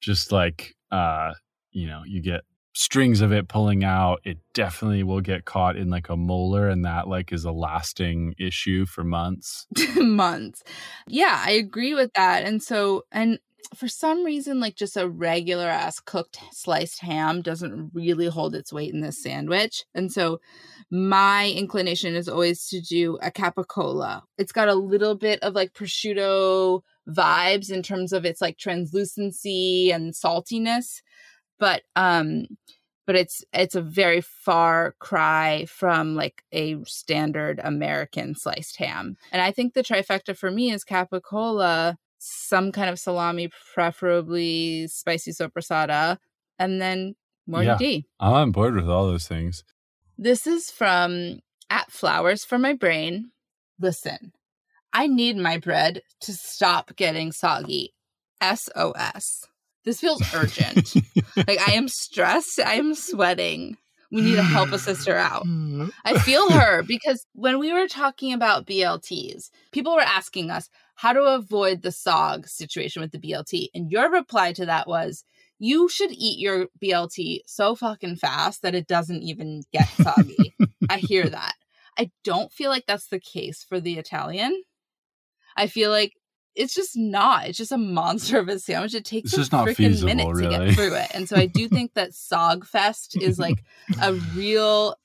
just 0.00 0.32
like, 0.32 0.74
uh, 0.90 1.32
you 1.70 1.86
know, 1.86 2.02
you 2.04 2.20
get 2.20 2.42
strings 2.74 3.20
of 3.20 3.32
it 3.32 3.48
pulling 3.48 3.84
out. 3.84 4.20
It 4.24 4.38
definitely 4.52 5.02
will 5.02 5.20
get 5.20 5.44
caught 5.44 5.76
in 5.76 5.88
like 5.88 6.08
a 6.08 6.16
molar, 6.16 6.68
and 6.68 6.84
that 6.84 7.08
like 7.08 7.32
is 7.32 7.44
a 7.44 7.52
lasting 7.52 8.34
issue 8.38 8.84
for 8.86 9.04
months. 9.04 9.66
months. 9.96 10.62
Yeah, 11.08 11.42
I 11.44 11.52
agree 11.52 11.94
with 11.94 12.12
that. 12.14 12.44
And 12.44 12.62
so, 12.62 13.04
and 13.10 13.38
for 13.74 13.88
some 13.88 14.24
reason, 14.24 14.60
like 14.60 14.76
just 14.76 14.96
a 14.96 15.08
regular 15.08 15.66
ass 15.66 16.00
cooked 16.00 16.38
sliced 16.52 17.00
ham 17.00 17.42
doesn't 17.42 17.90
really 17.94 18.26
hold 18.26 18.54
its 18.54 18.72
weight 18.72 18.92
in 18.92 19.00
this 19.00 19.22
sandwich. 19.22 19.84
And 19.94 20.12
so, 20.12 20.40
my 20.90 21.50
inclination 21.50 22.14
is 22.14 22.28
always 22.28 22.68
to 22.68 22.80
do 22.80 23.18
a 23.22 23.30
capicola. 23.30 24.22
It's 24.36 24.52
got 24.52 24.68
a 24.68 24.74
little 24.74 25.14
bit 25.14 25.42
of 25.42 25.54
like 25.54 25.72
prosciutto 25.72 26.82
vibes 27.08 27.70
in 27.70 27.82
terms 27.82 28.12
of 28.12 28.24
its 28.24 28.40
like 28.40 28.58
translucency 28.58 29.90
and 29.90 30.12
saltiness, 30.12 31.02
but 31.58 31.82
um 31.96 32.46
but 33.06 33.16
it's 33.16 33.44
it's 33.52 33.74
a 33.74 33.82
very 33.82 34.20
far 34.20 34.94
cry 34.98 35.66
from 35.68 36.14
like 36.14 36.42
a 36.52 36.82
standard 36.84 37.60
American 37.62 38.34
sliced 38.34 38.76
ham. 38.76 39.16
And 39.30 39.42
I 39.42 39.50
think 39.50 39.74
the 39.74 39.82
trifecta 39.82 40.36
for 40.36 40.50
me 40.50 40.72
is 40.72 40.84
capicola, 40.84 41.96
some 42.18 42.72
kind 42.72 42.88
of 42.88 42.98
salami, 42.98 43.50
preferably 43.74 44.86
spicy 44.88 45.32
soppressata, 45.32 46.18
and 46.58 46.80
then 46.80 47.14
Morty 47.46 47.66
Yeah. 47.66 47.76
D. 47.76 48.06
I'm 48.20 48.32
on 48.32 48.52
board 48.52 48.74
with 48.74 48.88
all 48.88 49.06
those 49.06 49.28
things. 49.28 49.64
This 50.16 50.46
is 50.46 50.70
from 50.70 51.40
at 51.68 51.90
Flowers 51.92 52.44
for 52.44 52.58
My 52.58 52.72
Brain. 52.72 53.32
Listen, 53.78 54.32
I 54.92 55.08
need 55.08 55.36
my 55.36 55.58
bread 55.58 56.02
to 56.20 56.32
stop 56.32 56.96
getting 56.96 57.32
soggy. 57.32 57.92
SOS. 58.40 59.46
This 59.84 60.00
feels 60.00 60.22
urgent. 60.34 60.94
like 61.36 61.60
I 61.60 61.72
am 61.72 61.88
stressed. 61.88 62.60
I 62.60 62.74
am 62.74 62.94
sweating. 62.94 63.76
We 64.10 64.20
need 64.20 64.36
to 64.36 64.42
help 64.44 64.70
a 64.70 64.78
sister 64.78 65.16
out. 65.16 65.44
I 66.04 66.18
feel 66.20 66.48
her 66.50 66.84
because 66.84 67.26
when 67.34 67.58
we 67.58 67.72
were 67.72 67.88
talking 67.88 68.32
about 68.32 68.66
BLTs, 68.66 69.50
people 69.72 69.94
were 69.94 70.00
asking 70.00 70.50
us 70.50 70.70
how 70.94 71.12
to 71.12 71.22
avoid 71.22 71.82
the 71.82 71.90
SOG 71.90 72.48
situation 72.48 73.02
with 73.02 73.10
the 73.10 73.18
BLT. 73.18 73.68
And 73.74 73.90
your 73.90 74.10
reply 74.10 74.52
to 74.52 74.66
that 74.66 74.86
was, 74.86 75.24
you 75.58 75.88
should 75.88 76.12
eat 76.12 76.38
your 76.38 76.68
BLT 76.82 77.40
so 77.46 77.74
fucking 77.74 78.16
fast 78.16 78.62
that 78.62 78.76
it 78.76 78.86
doesn't 78.86 79.22
even 79.22 79.62
get 79.72 79.88
soggy. 79.88 80.54
I 80.88 80.98
hear 80.98 81.28
that. 81.28 81.54
I 81.98 82.10
don't 82.22 82.52
feel 82.52 82.70
like 82.70 82.84
that's 82.86 83.08
the 83.08 83.20
case 83.20 83.64
for 83.68 83.80
the 83.80 83.98
Italian. 83.98 84.62
I 85.56 85.66
feel 85.66 85.90
like 85.90 86.12
it's 86.54 86.74
just 86.74 86.96
not. 86.96 87.48
It's 87.48 87.58
just 87.58 87.72
a 87.72 87.78
monster 87.78 88.38
of 88.38 88.48
a 88.48 88.58
sandwich. 88.58 88.94
It 88.94 89.04
takes 89.04 89.32
It's 89.32 89.48
a 89.48 89.50
freaking 89.50 90.04
minute 90.04 90.36
to 90.36 90.48
get 90.48 90.74
through 90.74 90.94
it. 90.94 91.10
And 91.14 91.28
so 91.28 91.36
I 91.36 91.46
do 91.46 91.68
think 91.68 91.92
that 91.94 92.10
Sogfest 92.10 93.20
is 93.20 93.38
like 93.38 93.64
a 94.00 94.14
real 94.34 94.96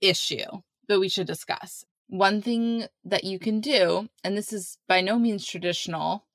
issue 0.00 0.46
that 0.88 1.00
we 1.00 1.08
should 1.08 1.26
discuss. 1.26 1.84
One 2.08 2.42
thing 2.42 2.86
that 3.04 3.24
you 3.24 3.38
can 3.38 3.60
do, 3.60 4.08
and 4.24 4.36
this 4.36 4.52
is 4.52 4.78
by 4.88 5.00
no 5.00 5.18
means 5.18 5.46
traditional, 5.46 6.26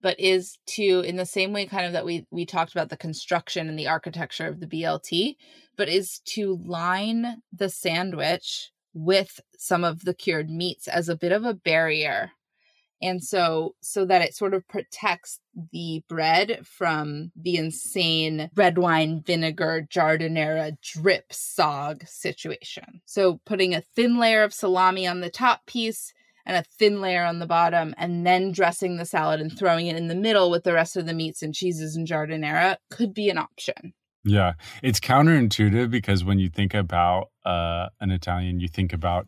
but 0.00 0.18
is 0.18 0.58
to 0.66 1.00
in 1.00 1.16
the 1.16 1.26
same 1.26 1.52
way 1.52 1.66
kind 1.66 1.84
of 1.84 1.92
that 1.92 2.06
we 2.06 2.26
we 2.30 2.46
talked 2.46 2.72
about 2.72 2.88
the 2.88 2.96
construction 2.96 3.68
and 3.68 3.78
the 3.78 3.88
architecture 3.88 4.46
of 4.46 4.60
the 4.60 4.66
BLT, 4.66 5.36
but 5.76 5.88
is 5.88 6.20
to 6.26 6.60
line 6.64 7.42
the 7.52 7.68
sandwich 7.68 8.70
with 8.94 9.40
some 9.58 9.84
of 9.84 10.04
the 10.04 10.14
cured 10.14 10.48
meats 10.48 10.88
as 10.88 11.08
a 11.08 11.16
bit 11.16 11.32
of 11.32 11.44
a 11.44 11.52
barrier 11.52 12.32
and 13.00 13.22
so 13.22 13.74
so 13.80 14.04
that 14.04 14.22
it 14.22 14.34
sort 14.34 14.54
of 14.54 14.66
protects 14.68 15.40
the 15.72 16.02
bread 16.08 16.60
from 16.64 17.32
the 17.36 17.56
insane 17.56 18.50
red 18.54 18.78
wine 18.78 19.22
vinegar 19.24 19.86
giardiniera 19.90 20.76
drip 20.82 21.30
sog 21.30 22.08
situation. 22.08 23.00
So 23.04 23.40
putting 23.44 23.74
a 23.74 23.80
thin 23.80 24.18
layer 24.18 24.42
of 24.42 24.54
salami 24.54 25.06
on 25.06 25.20
the 25.20 25.30
top 25.30 25.66
piece 25.66 26.12
and 26.46 26.56
a 26.56 26.64
thin 26.78 27.00
layer 27.00 27.24
on 27.24 27.38
the 27.38 27.46
bottom 27.46 27.94
and 27.98 28.26
then 28.26 28.52
dressing 28.52 28.96
the 28.96 29.04
salad 29.04 29.40
and 29.40 29.56
throwing 29.56 29.86
it 29.86 29.96
in 29.96 30.08
the 30.08 30.14
middle 30.14 30.50
with 30.50 30.64
the 30.64 30.72
rest 30.72 30.96
of 30.96 31.06
the 31.06 31.14
meats 31.14 31.42
and 31.42 31.54
cheeses 31.54 31.94
and 31.94 32.08
giardiniera 32.08 32.76
could 32.90 33.12
be 33.12 33.28
an 33.28 33.38
option. 33.38 33.92
Yeah, 34.24 34.54
it's 34.82 34.98
counterintuitive 34.98 35.90
because 35.90 36.24
when 36.24 36.38
you 36.38 36.48
think 36.48 36.74
about 36.74 37.30
uh, 37.44 37.88
an 38.00 38.10
Italian, 38.10 38.60
you 38.60 38.68
think 38.68 38.92
about 38.92 39.26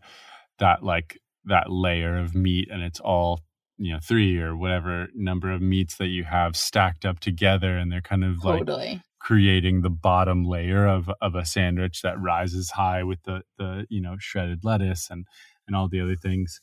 that 0.59 0.83
like 0.83 1.19
that 1.45 1.71
layer 1.71 2.19
of 2.19 2.35
meat 2.35 2.69
and 2.71 2.83
it's 2.83 3.01
all 3.01 3.41
you 3.83 3.93
know 3.93 3.99
three 4.03 4.39
or 4.39 4.55
whatever 4.57 5.09
number 5.15 5.51
of 5.51 5.63
meats 5.63 5.97
that 5.97 6.09
you 6.09 6.25
have 6.25 6.55
stacked 6.57 7.05
up 7.07 7.19
together 7.21 7.77
and 7.79 7.91
they're 7.91 8.03
kind 8.03 8.25
of 8.25 8.45
like 8.45 8.61
Totally. 8.67 9.01
creating 9.21 9.81
the 9.83 9.91
bottom 9.91 10.45
layer 10.45 10.87
of 10.87 11.11
of 11.23 11.35
a 11.35 11.45
sandwich 11.47 12.03
that 12.03 12.21
rises 12.21 12.73
high 12.73 13.03
with 13.03 13.23
the 13.25 13.43
the 13.59 13.87
you 13.89 14.01
know 14.03 14.17
shredded 14.19 14.61
lettuce 14.65 15.09
and 15.11 15.27
and 15.67 15.75
all 15.75 15.89
the 15.89 16.01
other 16.01 16.17
things 16.17 16.61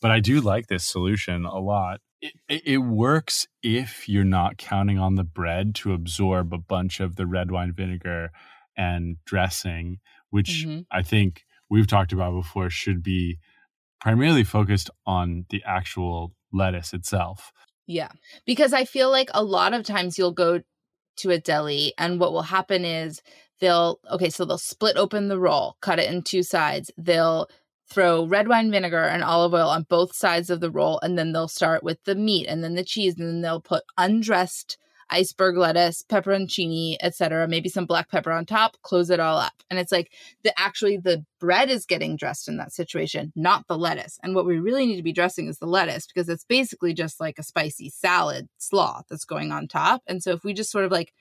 but 0.00 0.10
i 0.10 0.20
do 0.20 0.40
like 0.40 0.68
this 0.68 0.84
solution 0.90 1.44
a 1.44 1.58
lot 1.58 2.00
it, 2.20 2.62
it, 2.66 2.78
works 2.78 3.46
if 3.62 4.08
you're 4.08 4.24
not 4.24 4.56
counting 4.58 4.98
on 4.98 5.14
the 5.14 5.22
bread 5.22 5.72
to 5.76 5.92
absorb 5.92 6.52
a 6.52 6.58
bunch 6.58 6.98
of 6.98 7.14
the 7.14 7.26
red 7.28 7.52
wine 7.52 7.72
vinegar 7.72 8.30
and 8.76 9.16
dressing 9.26 9.98
which 10.30 10.64
Mhm. 10.66 10.84
i 10.90 11.02
think 11.02 11.44
we've 11.70 11.86
talked 11.86 12.12
about 12.12 12.32
before 12.34 12.70
should 12.70 13.02
be 13.02 13.38
primarily 14.00 14.44
focused 14.44 14.90
on 15.06 15.46
the 15.50 15.62
actual 15.66 16.32
lettuce 16.52 16.92
itself 16.92 17.52
Yeah. 17.88 18.10
Because 18.44 18.74
I 18.74 18.84
feel 18.84 19.10
like 19.10 19.30
a 19.32 19.42
lot 19.42 19.72
of 19.72 19.82
times 19.82 20.18
you'll 20.18 20.32
go 20.32 20.60
to 21.16 21.30
a 21.30 21.38
deli 21.40 21.94
and 21.98 22.20
what 22.20 22.32
will 22.32 22.42
happen 22.42 22.84
is 22.84 23.22
they'll 23.60 23.98
okay, 24.12 24.30
so 24.30 24.44
they'll 24.44 24.58
split 24.58 24.96
open 24.96 25.28
the 25.28 25.40
roll, 25.40 25.76
cut 25.80 25.98
it 25.98 26.12
in 26.12 26.22
two 26.22 26.44
sides. 26.44 26.92
They'll 26.96 27.48
throw 27.90 28.26
red 28.26 28.46
wine 28.46 28.70
vinegar 28.70 29.04
and 29.04 29.24
olive 29.24 29.54
oil 29.54 29.70
on 29.70 29.86
both 29.88 30.14
sides 30.14 30.50
of 30.50 30.60
the 30.60 30.70
roll 30.70 31.00
and 31.02 31.18
then 31.18 31.32
they'll 31.32 31.48
start 31.48 31.82
with 31.82 32.04
the 32.04 32.14
meat 32.14 32.46
and 32.46 32.62
then 32.62 32.74
the 32.74 32.84
cheese 32.84 33.18
and 33.18 33.26
then 33.26 33.40
they'll 33.40 33.62
put 33.62 33.82
undressed 33.96 34.76
iceberg 35.10 35.56
lettuce, 35.56 36.04
pepperoncini, 36.08 36.96
etc., 37.00 37.48
maybe 37.48 37.68
some 37.68 37.86
black 37.86 38.10
pepper 38.10 38.32
on 38.32 38.46
top, 38.46 38.76
close 38.82 39.10
it 39.10 39.20
all 39.20 39.38
up. 39.38 39.52
And 39.70 39.78
it's 39.78 39.92
like 39.92 40.12
the 40.44 40.58
actually 40.58 40.96
the 40.96 41.24
bread 41.40 41.70
is 41.70 41.86
getting 41.86 42.16
dressed 42.16 42.48
in 42.48 42.56
that 42.58 42.72
situation, 42.72 43.32
not 43.36 43.66
the 43.68 43.78
lettuce. 43.78 44.18
And 44.22 44.34
what 44.34 44.46
we 44.46 44.58
really 44.58 44.86
need 44.86 44.96
to 44.96 45.02
be 45.02 45.12
dressing 45.12 45.48
is 45.48 45.58
the 45.58 45.66
lettuce 45.66 46.06
because 46.06 46.28
it's 46.28 46.44
basically 46.44 46.94
just 46.94 47.20
like 47.20 47.38
a 47.38 47.42
spicy 47.42 47.90
salad 47.90 48.48
slaw 48.58 49.02
that's 49.08 49.24
going 49.24 49.52
on 49.52 49.68
top. 49.68 50.02
And 50.06 50.22
so 50.22 50.32
if 50.32 50.44
we 50.44 50.52
just 50.52 50.70
sort 50.70 50.84
of 50.84 50.92
like 50.92 51.12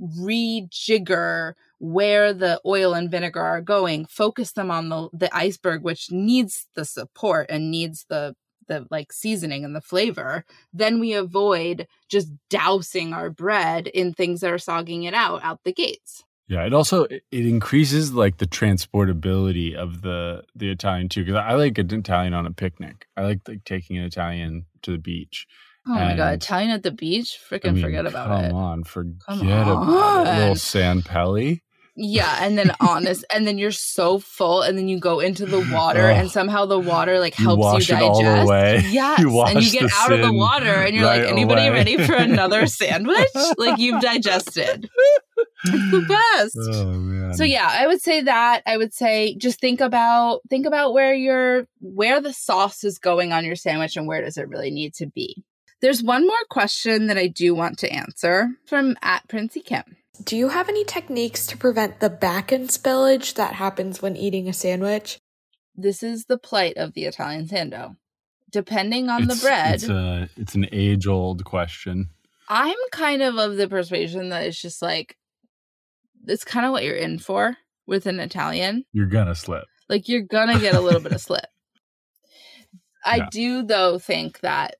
rejigger 0.00 1.54
where 1.78 2.32
the 2.32 2.60
oil 2.64 2.94
and 2.94 3.10
vinegar 3.10 3.40
are 3.40 3.60
going, 3.60 4.06
focus 4.06 4.52
them 4.52 4.70
on 4.70 4.88
the 4.88 5.08
the 5.12 5.34
iceberg 5.34 5.82
which 5.82 6.10
needs 6.10 6.66
the 6.74 6.84
support 6.84 7.46
and 7.48 7.70
needs 7.70 8.06
the 8.08 8.34
the 8.68 8.86
like 8.90 9.12
seasoning 9.12 9.64
and 9.64 9.74
the 9.74 9.80
flavor, 9.80 10.44
then 10.72 11.00
we 11.00 11.12
avoid 11.14 11.86
just 12.08 12.28
dousing 12.48 13.12
our 13.12 13.30
bread 13.30 13.88
in 13.88 14.12
things 14.12 14.40
that 14.40 14.52
are 14.52 14.56
sogging 14.56 15.04
it 15.06 15.14
out 15.14 15.42
out 15.42 15.64
the 15.64 15.72
gates. 15.72 16.24
Yeah, 16.46 16.64
it 16.64 16.72
also 16.72 17.04
it 17.04 17.22
increases 17.30 18.14
like 18.14 18.38
the 18.38 18.46
transportability 18.46 19.74
of 19.74 20.00
the 20.00 20.44
the 20.54 20.70
Italian 20.70 21.08
too. 21.08 21.24
Because 21.24 21.38
I 21.38 21.54
like 21.54 21.76
an 21.76 21.92
Italian 21.92 22.32
on 22.32 22.46
a 22.46 22.52
picnic. 22.52 23.06
I 23.16 23.22
like 23.22 23.40
like 23.46 23.64
taking 23.64 23.98
an 23.98 24.04
Italian 24.04 24.64
to 24.82 24.92
the 24.92 24.98
beach. 24.98 25.46
Oh 25.86 25.92
my 25.92 26.16
god, 26.16 26.34
Italian 26.34 26.70
at 26.70 26.82
the 26.82 26.90
beach? 26.90 27.38
Freaking 27.50 27.68
I 27.68 27.72
mean, 27.72 27.82
forget 27.82 28.06
about 28.06 28.28
come 28.28 28.44
it. 28.44 28.48
Come 28.48 28.56
on, 28.56 28.84
forget 28.84 29.14
Come 29.26 29.40
about 29.48 30.26
it. 30.26 30.30
Little 30.38 30.50
on. 30.50 30.56
San 30.56 31.02
Pelli. 31.02 31.60
Yeah, 32.00 32.38
and 32.40 32.56
then 32.56 32.70
honest, 32.80 33.24
and 33.34 33.46
then 33.46 33.58
you're 33.58 33.72
so 33.72 34.18
full, 34.20 34.62
and 34.62 34.78
then 34.78 34.86
you 34.88 35.00
go 35.00 35.18
into 35.20 35.44
the 35.46 35.68
water, 35.72 36.08
and 36.08 36.30
somehow 36.30 36.64
the 36.64 36.78
water 36.78 37.18
like 37.18 37.34
helps 37.34 37.58
You 37.58 37.64
wash 37.64 37.88
you 37.90 37.96
it 37.96 37.98
digest. 37.98 38.24
all 38.24 38.46
away. 38.46 38.82
Yes, 38.88 39.18
You 39.18 39.40
and 39.42 39.62
you 39.62 39.70
get 39.70 39.90
out 39.94 40.12
of 40.12 40.20
the 40.20 40.32
water, 40.32 40.66
and 40.72 40.94
you're 40.94 41.04
like, 41.04 41.22
anybody 41.24 41.62
away." 41.66 41.70
ready 41.70 41.98
for 41.98 42.14
another 42.14 42.66
sandwich? 42.80 43.26
like 43.56 43.78
you've 43.78 44.00
digested. 44.00 44.88
It's 45.64 45.90
the 45.90 46.04
best. 46.08 46.56
Oh. 46.60 47.32
So 47.34 47.44
yeah, 47.44 47.68
I 47.70 47.86
would 47.88 48.00
say 48.00 48.22
that. 48.22 48.62
I 48.64 48.76
would 48.76 48.94
say 48.94 49.34
just 49.34 49.60
think 49.60 49.80
about 49.80 50.40
think 50.48 50.66
about 50.66 50.92
where 50.92 51.12
your 51.14 51.66
where 51.80 52.20
the 52.20 52.32
sauce 52.32 52.84
is 52.84 52.98
going 52.98 53.32
on 53.32 53.44
your 53.44 53.56
sandwich 53.56 53.96
and 53.96 54.06
where 54.06 54.22
does 54.22 54.36
it 54.36 54.48
really 54.48 54.70
need 54.70 54.94
to 54.94 55.06
be. 55.06 55.42
There's 55.80 56.02
one 56.02 56.26
more 56.26 56.36
question 56.50 57.06
that 57.08 57.18
I 57.18 57.26
do 57.28 57.54
want 57.54 57.78
to 57.80 57.92
answer 57.92 58.48
from 58.66 58.96
at 59.02 59.28
Princey 59.28 59.60
Kim. 59.60 59.84
Do 60.24 60.36
you 60.36 60.48
have 60.48 60.68
any 60.68 60.84
techniques 60.84 61.46
to 61.48 61.56
prevent 61.56 62.00
the 62.00 62.10
back 62.10 62.52
end 62.52 62.68
spillage 62.68 63.34
that 63.34 63.54
happens 63.54 64.02
when 64.02 64.16
eating 64.16 64.48
a 64.48 64.52
sandwich? 64.52 65.18
This 65.76 66.02
is 66.02 66.24
the 66.24 66.38
plight 66.38 66.76
of 66.76 66.92
the 66.94 67.04
Italian 67.04 67.46
sando. 67.46 67.96
Depending 68.50 69.08
on 69.08 69.22
It's- 69.24 69.38
the 69.40 69.44
bread, 69.46 69.74
It's 69.76 69.88
a 69.88 70.28
it's 70.36 70.54
an 70.54 70.66
age 70.72 71.06
old 71.06 71.44
question. 71.44 72.08
I'm 72.48 72.76
kind 72.92 73.22
of 73.22 73.36
of 73.36 73.56
the 73.56 73.68
persuasion 73.68 74.30
that 74.30 74.44
it's 74.46 74.60
just 74.60 74.80
like 74.82 75.16
it's 76.26 76.44
kind 76.44 76.66
of 76.66 76.72
what 76.72 76.82
you're 76.82 76.96
in 76.96 77.18
for 77.18 77.56
with 77.86 78.06
an 78.06 78.18
Italian. 78.20 78.84
You're 78.92 79.06
gonna 79.06 79.34
slip. 79.34 79.64
Like 79.88 80.08
you're 80.08 80.22
gonna 80.22 80.58
get 80.58 80.74
a 80.74 80.80
little 80.80 81.00
bit 81.00 81.12
of 81.12 81.20
slip. 81.28 81.46
I 83.04 83.16
Yeah. 83.16 83.28
do 83.30 83.62
though 83.62 83.98
think 83.98 84.40
that 84.40 84.76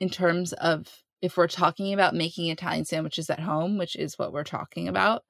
in 0.00 0.08
terms 0.10 0.52
of 0.54 1.02
if 1.20 1.36
we're 1.36 1.48
talking 1.48 1.92
about 1.92 2.14
making 2.14 2.48
Italian 2.48 2.84
sandwiches 2.84 3.30
at 3.30 3.40
home, 3.40 3.78
which 3.78 3.96
is 3.96 4.18
what 4.18 4.32
we're 4.32 4.44
talking 4.44 4.88
about, 4.88 5.24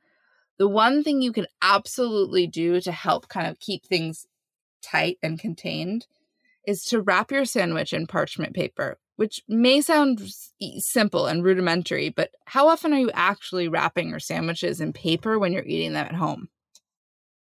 the 0.58 0.68
one 0.68 1.02
thing 1.02 1.22
you 1.22 1.32
can 1.32 1.46
absolutely 1.62 2.46
do 2.46 2.80
to 2.80 2.92
help 2.92 3.28
kind 3.28 3.46
of 3.46 3.58
keep 3.60 3.86
things 3.86 4.26
tight 4.82 5.18
and 5.22 5.38
contained 5.38 6.06
is 6.66 6.84
to 6.84 7.00
wrap 7.00 7.30
your 7.30 7.44
sandwich 7.44 7.92
in 7.92 8.06
parchment 8.06 8.54
paper, 8.54 8.98
which 9.16 9.42
may 9.48 9.80
sound 9.80 10.20
simple 10.78 11.26
and 11.26 11.42
rudimentary, 11.42 12.10
but 12.10 12.30
how 12.44 12.68
often 12.68 12.92
are 12.92 12.98
you 12.98 13.10
actually 13.14 13.68
wrapping 13.68 14.10
your 14.10 14.20
sandwiches 14.20 14.80
in 14.80 14.92
paper 14.92 15.38
when 15.38 15.52
you're 15.52 15.64
eating 15.64 15.94
them 15.94 16.06
at 16.06 16.14
home? 16.14 16.48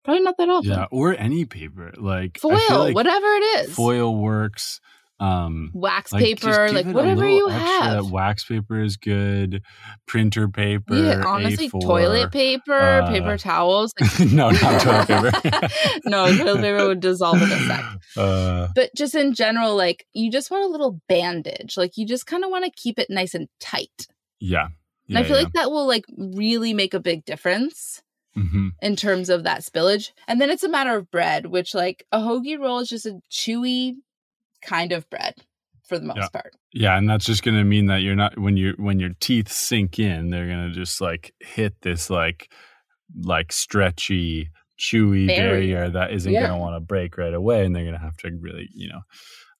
Probably 0.05 0.23
not 0.23 0.37
that 0.37 0.49
often. 0.49 0.71
Yeah, 0.71 0.85
or 0.91 1.15
any 1.17 1.45
paper 1.45 1.91
like 1.97 2.39
Foil, 2.39 2.57
like 2.69 2.95
whatever 2.95 3.27
it 3.27 3.65
is. 3.65 3.75
Foil 3.75 4.15
works. 4.15 4.79
Um, 5.21 5.71
wax 5.73 6.13
like, 6.13 6.23
paper, 6.23 6.71
like 6.71 6.85
whatever 6.85 7.27
you 7.29 7.49
extra. 7.49 7.67
have. 7.67 8.09
Wax 8.11 8.45
paper 8.45 8.81
is 8.81 8.95
good. 8.95 9.61
Printer 10.07 10.47
paper. 10.47 10.95
yeah, 10.95 11.23
honestly, 11.25 11.69
A4. 11.69 11.81
toilet 11.81 12.31
paper, 12.31 12.71
uh, 12.73 13.09
paper 13.09 13.37
towels. 13.37 13.93
no, 14.19 14.49
not 14.49 14.81
toilet 14.81 15.07
paper. 15.07 15.67
no, 16.05 16.27
toilet 16.37 16.61
paper 16.61 16.87
would 16.87 16.99
dissolve 17.01 17.41
in 17.41 17.51
a 17.51 17.59
sec. 17.67 17.85
Uh, 18.15 18.67
But 18.73 18.91
just 18.95 19.13
in 19.13 19.33
general, 19.33 19.75
like 19.75 20.05
you 20.13 20.31
just 20.31 20.49
want 20.51 20.63
a 20.63 20.67
little 20.69 21.01
bandage. 21.09 21.75
Like 21.75 21.97
you 21.97 22.05
just 22.05 22.25
kind 22.25 22.45
of 22.45 22.49
want 22.49 22.63
to 22.65 22.71
keep 22.71 22.97
it 22.97 23.09
nice 23.09 23.33
and 23.35 23.47
tight. 23.59 24.07
yeah. 24.39 24.67
And 25.09 25.17
I 25.17 25.23
feel 25.23 25.37
like 25.37 25.53
that 25.53 25.71
will 25.71 25.87
like 25.87 26.05
really 26.15 26.73
make 26.75 26.93
a 26.93 26.99
big 26.99 27.25
difference 27.25 28.01
hmm 28.35 28.67
in 28.81 28.95
terms 28.95 29.27
of 29.29 29.43
that 29.43 29.61
spillage. 29.61 30.11
And 30.27 30.39
then 30.39 30.51
it's 30.51 30.63
a 30.63 30.69
matter 30.69 30.95
of 30.95 31.09
bread, 31.09 31.47
which 31.47 31.73
like 31.73 32.05
a 32.11 32.19
hoagie 32.19 32.59
roll 32.59 32.79
is 32.79 32.89
just 32.89 33.07
a 33.07 33.19
chewy 33.31 33.95
kind 34.61 34.91
of 34.91 35.09
bread 35.09 35.35
for 35.87 35.97
the 35.99 36.05
most 36.05 36.17
Yeah. 36.17 36.27
part. 36.29 36.53
Yeah, 36.73 36.97
and 36.97 37.09
that's 37.09 37.25
just 37.25 37.43
gonna 37.43 37.63
mean 37.63 37.87
that 37.87 37.97
you're 38.01 38.15
not 38.15 38.37
when 38.37 38.57
you 38.57 38.73
when 38.77 38.99
your 38.99 39.11
teeth 39.19 39.51
sink 39.51 39.99
in, 39.99 40.29
they're 40.29 40.47
gonna 40.47 40.71
just 40.71 41.01
like 41.01 41.33
hit 41.39 41.81
this 41.81 42.09
like 42.09 42.51
like 43.23 43.51
stretchy, 43.51 44.49
chewy 44.79 45.27
barrier, 45.27 45.77
Barrier. 45.77 45.89
that 45.91 46.11
isn't 46.13 46.31
Yeah. 46.31 46.41
gonna 46.47 46.59
want 46.59 46.75
to 46.75 46.79
break 46.79 47.17
right 47.17 47.33
away, 47.33 47.65
and 47.65 47.75
they're 47.75 47.85
gonna 47.85 47.97
have 47.99 48.17
to 48.17 48.31
really, 48.39 48.69
you 48.73 48.89
know. 48.89 49.01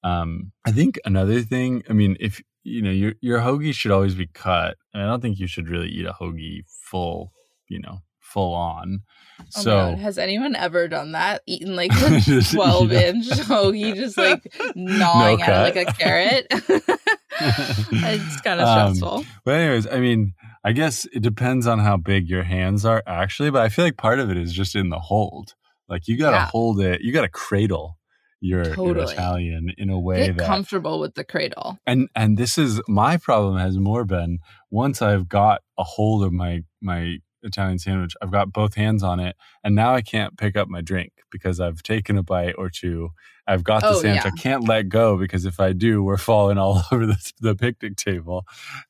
Um, 0.04 0.52
I 0.66 0.72
think 0.72 1.00
another 1.04 1.42
thing, 1.42 1.84
I 1.90 1.94
mean, 1.94 2.16
if 2.20 2.42
you 2.64 2.82
know 2.82 2.92
your 2.92 3.14
your 3.22 3.40
hoagie 3.40 3.74
should 3.74 3.92
always 3.92 4.16
be 4.16 4.28
cut. 4.28 4.78
I 4.94 5.00
don't 5.00 5.22
think 5.22 5.40
you 5.40 5.48
should 5.48 5.70
really 5.70 5.90
eat 5.90 6.06
a 6.06 6.14
hoagie 6.14 6.62
full, 6.68 7.32
you 7.68 7.80
know, 7.80 8.00
full 8.30 8.54
on. 8.54 9.02
Oh 9.40 9.44
so 9.50 9.76
my 9.76 9.92
God. 9.92 10.00
has 10.00 10.18
anyone 10.18 10.56
ever 10.56 10.88
done 10.88 11.14
that? 11.14 11.42
Eaten 11.48 11.76
like 11.76 11.92
you 12.28 12.42
12 12.42 12.92
know. 12.92 12.98
inch 13.00 13.26
hoagie, 13.28 13.96
just 13.96 14.18
like 14.18 14.52
gnawing 14.76 15.40
No 15.40 15.44
at 15.44 15.50
it 15.50 15.76
like 15.76 15.88
a 15.88 15.92
carrot? 15.94 16.48
it's 17.42 18.42
kind 18.42 18.60
of 18.62 18.68
Um, 18.68 18.96
stressful. 18.96 19.26
But 19.46 19.56
anyways, 19.56 19.88
I 19.88 20.00
mean, 20.00 20.34
I 20.64 20.72
guess 20.74 21.06
it 21.14 21.22
depends 21.22 21.68
on 21.68 21.80
how 21.80 21.98
big 21.98 22.28
your 22.30 22.44
hands 22.44 22.86
are 22.86 23.04
actually, 23.08 23.50
but 23.52 23.62
I 23.62 23.70
feel 23.70 23.86
like 23.86 23.98
part 23.98 24.20
of 24.20 24.30
it 24.30 24.38
is 24.38 24.54
just 24.54 24.76
in 24.76 24.90
the 24.90 25.00
hold. 25.00 25.54
Like 25.88 26.08
you 26.08 26.18
got 26.18 26.32
to 26.32 26.38
Yeah. 26.38 26.46
hold 26.52 26.82
it, 26.82 27.02
you 27.02 27.12
got 27.14 27.22
to 27.22 27.30
cradle 27.30 27.98
your, 28.42 28.64
your 28.76 28.98
Italian 28.98 29.72
in 29.78 29.90
a 29.90 30.00
way 30.00 30.28
Get 30.28 30.38
that 30.38 30.46
comfortable 30.48 31.00
with 31.00 31.16
the 31.16 31.24
cradle. 31.24 31.78
and 31.88 32.08
and 32.16 32.38
this 32.38 32.58
is 32.58 32.82
my 32.88 33.18
problem 33.18 33.58
has 33.58 33.78
more 33.78 34.06
been 34.06 34.40
once 34.70 35.02
I've 35.02 35.28
got 35.28 35.62
a 35.78 35.84
hold 35.84 36.24
of 36.24 36.32
my 36.32 36.62
my 36.82 37.18
Italian 37.44 37.80
sandwich, 37.80 38.14
I've 38.22 38.32
got 38.32 38.52
both 38.52 38.76
hands 38.76 39.04
on 39.04 39.20
it, 39.20 39.36
and 39.64 39.76
now 39.76 39.94
I 39.94 40.02
can't 40.02 40.38
pick 40.38 40.56
up 40.58 40.68
my 40.68 40.82
drink 40.82 41.14
because 41.32 41.60
I've 41.60 41.82
taken 41.84 42.18
a 42.18 42.24
bite 42.24 42.56
or 42.58 42.70
two. 42.70 43.10
I've 43.48 43.64
got 43.64 43.82
the 43.82 43.90
Oh, 43.90 44.02
sandwich. 44.02 44.24
yeah. 44.26 44.32
I 44.34 44.40
can't 44.42 44.68
let 44.68 44.90
go 44.90 45.18
because 45.18 45.46
if 45.46 45.60
I 45.60 45.74
do, 45.74 46.04
we're 46.04 46.18
falling 46.18 46.58
all 46.60 46.84
over 46.92 47.06
the, 47.08 47.32
the 47.40 47.56
picnic 47.56 47.96
table. 47.96 48.46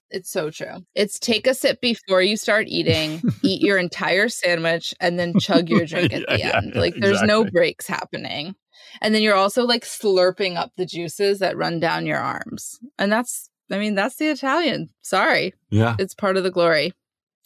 It's 0.09 0.29
so 0.31 0.49
true. 0.49 0.85
It's 0.95 1.17
take 1.19 1.47
a 1.47 1.53
sip 1.53 1.79
before 1.81 2.21
you 2.21 2.35
start 2.35 2.67
eating, 2.67 3.21
eat 3.43 3.61
your 3.61 3.77
entire 3.77 4.27
sandwich, 4.27 4.93
and 4.99 5.17
then 5.19 5.37
chug 5.39 5.69
your 5.69 5.85
drink 5.85 6.11
at 6.11 6.21
Yeah, 6.21 6.51
the 6.51 6.57
end. 6.57 6.71
yeah, 6.75 6.81
like 6.81 6.95
there's 6.99 7.21
no 7.21 7.45
breaks 7.45 7.87
happening. 7.87 8.55
And 9.01 9.13
then 9.15 9.21
you're 9.21 9.35
also 9.35 9.65
like 9.65 9.85
slurping 9.85 10.57
up 10.57 10.71
the 10.77 10.85
juices 10.85 11.39
that 11.39 11.55
run 11.57 11.79
down 11.79 12.05
your 12.05 12.17
arms. 12.17 12.79
And 12.97 13.11
that's, 13.11 13.49
I 13.71 13.77
mean, 13.77 13.95
that's 13.95 14.15
the 14.15 14.27
Italian. 14.29 14.89
Sorry. 15.01 15.53
Yeah. 15.69 15.95
It's 15.99 16.15
part 16.15 16.37
of 16.37 16.43
the 16.43 16.51
glory. 16.51 16.91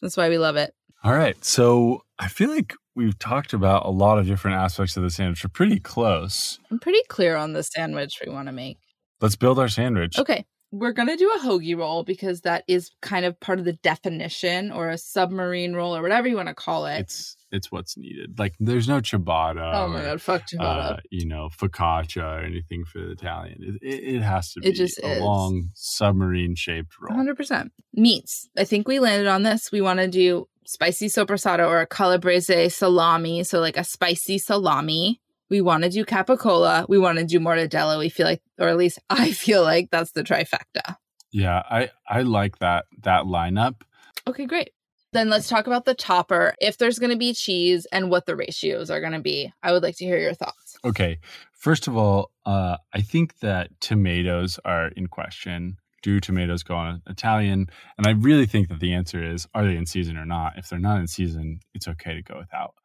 That's 0.02 0.16
why 0.18 0.30
we 0.30 0.38
love 0.38 0.56
it. 0.56 0.74
All 1.04 1.14
right. 1.14 1.44
So 1.44 2.04
I 2.20 2.28
feel 2.28 2.50
like 2.50 2.74
we've 2.96 3.18
talked 3.20 3.54
about 3.54 3.86
a 3.86 3.90
lot 3.90 4.20
of 4.20 4.26
different 4.26 4.58
aspects 4.58 4.96
of 4.96 5.04
the 5.04 5.10
sandwich. 5.10 5.44
We're 5.44 5.50
pretty 5.50 5.80
close. 5.80 6.60
I'm 6.72 6.80
pretty 6.80 7.02
clear 7.10 7.36
on 7.36 7.54
the 7.54 7.64
sandwich 7.64 8.22
we 8.26 8.32
want 8.32 8.48
to 8.48 8.54
make. 8.54 8.78
Let's 9.20 9.36
build 9.36 9.60
our 9.60 9.68
sandwich. 9.70 10.18
Okay. 10.18 10.46
We're 10.72 10.92
going 10.94 11.08
to 11.10 11.16
do 11.16 11.30
a 11.30 11.40
hoagie 11.40 11.78
roll 11.78 12.04
because 12.04 12.42
that 12.42 12.64
is 12.68 12.90
kind 13.02 13.26
of 13.26 13.40
part 13.40 13.60
of 13.60 13.66
the 13.66 13.74
definition 13.74 14.72
or 14.72 14.90
a 14.90 14.98
submarine 14.98 15.74
roll 15.74 15.96
or 15.96 16.02
whatever 16.02 16.28
you 16.28 16.36
want 16.36 16.48
to 16.48 16.56
call 16.56 16.88
it. 16.88 17.02
It's 17.02 17.36
it's 17.52 17.72
what's 17.72 17.96
needed. 17.96 18.40
Like 18.40 18.56
there's 18.60 18.88
no 18.88 19.00
ciabatta. 19.00 19.72
oh 19.76 19.88
my 19.88 20.02
or, 20.02 20.04
God. 20.06 20.22
Fuck 20.22 20.44
ciabatta. 20.52 20.94
Uh, 20.94 20.98
you 21.12 21.28
know, 21.28 21.50
focaccia 21.56 22.24
or 22.24 22.40
anything 22.44 22.86
for 22.86 22.98
the 23.00 23.12
Italian. 23.12 23.78
It, 23.84 23.88
it, 23.88 24.16
it 24.16 24.22
has 24.24 24.52
to 24.54 24.62
be 24.62 24.70
It 24.70 24.74
just 24.74 24.98
a 24.98 25.12
is. 25.12 25.22
long 25.22 25.70
submarine 25.76 26.56
shaped 26.56 26.94
roll. 27.00 27.20
100%. 27.20 27.70
Meats. 27.94 28.50
I 28.58 28.64
think 28.64 28.88
we 28.88 29.00
landed 29.00 29.28
on 29.28 29.44
this. 29.44 29.72
We 29.72 29.82
want 29.82 30.00
to 30.00 30.08
do 30.08 30.48
spicy 30.66 31.08
soppressata 31.08 31.68
or 31.68 31.82
a 31.82 31.88
calabrese 31.88 32.70
salami. 32.70 33.44
So, 33.44 33.60
like 33.60 33.78
a 33.78 33.84
spicy 33.84 34.38
salami. 34.38 35.20
We 35.50 35.62
want 35.62 35.84
to 35.84 35.90
do 35.90 36.04
capicola. 36.04 36.88
We 36.90 36.98
want 36.98 37.20
to 37.20 37.26
do 37.26 37.40
mortadella. 37.40 38.00
We 38.00 38.10
feel 38.10 38.26
like, 38.26 38.42
or 38.58 38.70
at 38.70 38.78
least 38.78 39.00
I 39.10 39.32
feel 39.32 39.62
like 39.62 39.90
that's 39.92 40.12
the 40.12 40.24
trifecta. 40.24 40.98
Yeah, 41.32 41.62
I 41.70 41.90
I 42.08 42.22
like 42.22 42.60
that 42.60 42.86
that 43.04 43.26
lineup. 43.26 43.82
Okay, 44.28 44.46
great. 44.46 44.72
Then 45.14 45.30
let's 45.30 45.48
talk 45.48 45.68
about 45.68 45.86
the 45.86 45.94
topper. 45.94 46.56
If 46.60 46.78
there's 46.78 46.98
going 46.98 47.12
to 47.12 47.18
be 47.18 47.34
cheese 47.34 47.86
and 47.92 48.10
what 48.10 48.26
the 48.26 48.36
ratios 48.36 48.90
are 48.90 49.00
going 49.00 49.14
to 49.14 49.20
be. 49.20 49.54
I 49.62 49.72
would 49.72 49.84
like 49.84 49.96
to 49.98 50.06
hear 50.06 50.18
your 50.18 50.34
thoughts. 50.34 50.78
Okay. 50.84 51.20
First 51.52 51.88
of 51.88 51.96
all, 51.96 52.32
uh, 52.46 52.78
I 52.94 53.02
think 53.02 53.40
that 53.40 53.70
tomatoes 53.80 54.60
are 54.66 54.88
in 54.88 55.08
question. 55.08 55.78
Do 56.04 56.20
tomatoes 56.20 56.62
go 56.64 56.76
on 56.76 57.02
Italian? 57.08 57.68
And 57.98 58.06
I 58.06 58.12
really 58.12 58.46
think 58.46 58.68
that 58.70 58.80
the 58.80 58.94
answer 58.94 59.24
is 59.24 59.48
are 59.56 59.66
they 59.66 59.76
in 59.76 59.86
season 59.88 60.18
or 60.18 60.26
not? 60.26 60.54
If 60.58 60.70
they're 60.70 60.78
not 60.80 61.00
in 61.00 61.08
season, 61.08 61.60
it's 61.74 61.88
okay 61.88 62.14
to 62.14 62.22
go 62.22 62.38
without. 62.38 62.76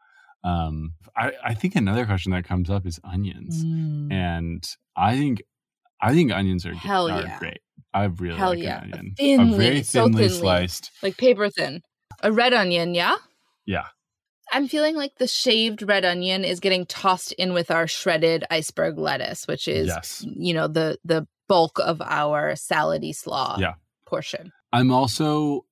Um, 0.44 0.92
I, 1.16 1.33
I 1.44 1.54
think 1.54 1.74
another 1.76 2.07
question 2.07 2.33
that 2.33 2.44
comes 2.44 2.70
up 2.70 2.87
is 2.87 3.00
onions. 3.04 3.61
And 4.11 4.64
I 4.96 5.16
think 5.16 5.42
I 6.00 6.14
think 6.14 6.33
onions 6.33 6.64
are, 6.64 6.74
Hell 6.74 7.11
are 7.11 7.22
yeah. 7.22 7.38
great. 7.40 7.59
I 7.92 8.04
really 8.04 8.37
Hell 8.37 8.50
like 8.50 8.61
yeah. 8.61 8.83
an 8.85 8.92
onion. 8.94 9.14
Thinly, 9.16 9.54
a 9.54 9.59
very 9.59 9.83
so 9.83 10.04
thinly, 10.04 10.22
thinly. 10.28 10.38
sliced. 10.38 10.90
Like 11.02 11.16
paper 11.16 11.50
thin. 11.50 11.83
A 12.22 12.33
red 12.33 12.52
onion, 12.54 12.94
yeah? 12.94 13.16
Yeah. 13.66 13.87
I'm 14.52 14.68
feeling 14.68 14.96
like 14.96 15.16
the 15.18 15.26
shaved 15.26 15.83
red 15.83 16.04
onion 16.04 16.44
is 16.44 16.61
getting 16.61 16.87
tossed 16.87 17.33
in 17.33 17.52
with 17.52 17.70
our 17.70 17.87
shredded 17.87 18.44
iceberg 18.50 18.96
lettuce, 18.96 19.46
which 19.46 19.68
is 19.68 19.88
Yes. 19.88 20.24
you 20.24 20.54
know 20.54 20.68
the 20.68 20.98
the 21.04 21.26
bulk 21.48 21.78
of 21.84 22.00
our 22.02 22.52
salady 22.52 23.14
slaw 23.14 23.56
Yeah. 23.58 23.74
portion. 24.06 24.52
I'm 24.72 24.90
also, 24.92 25.64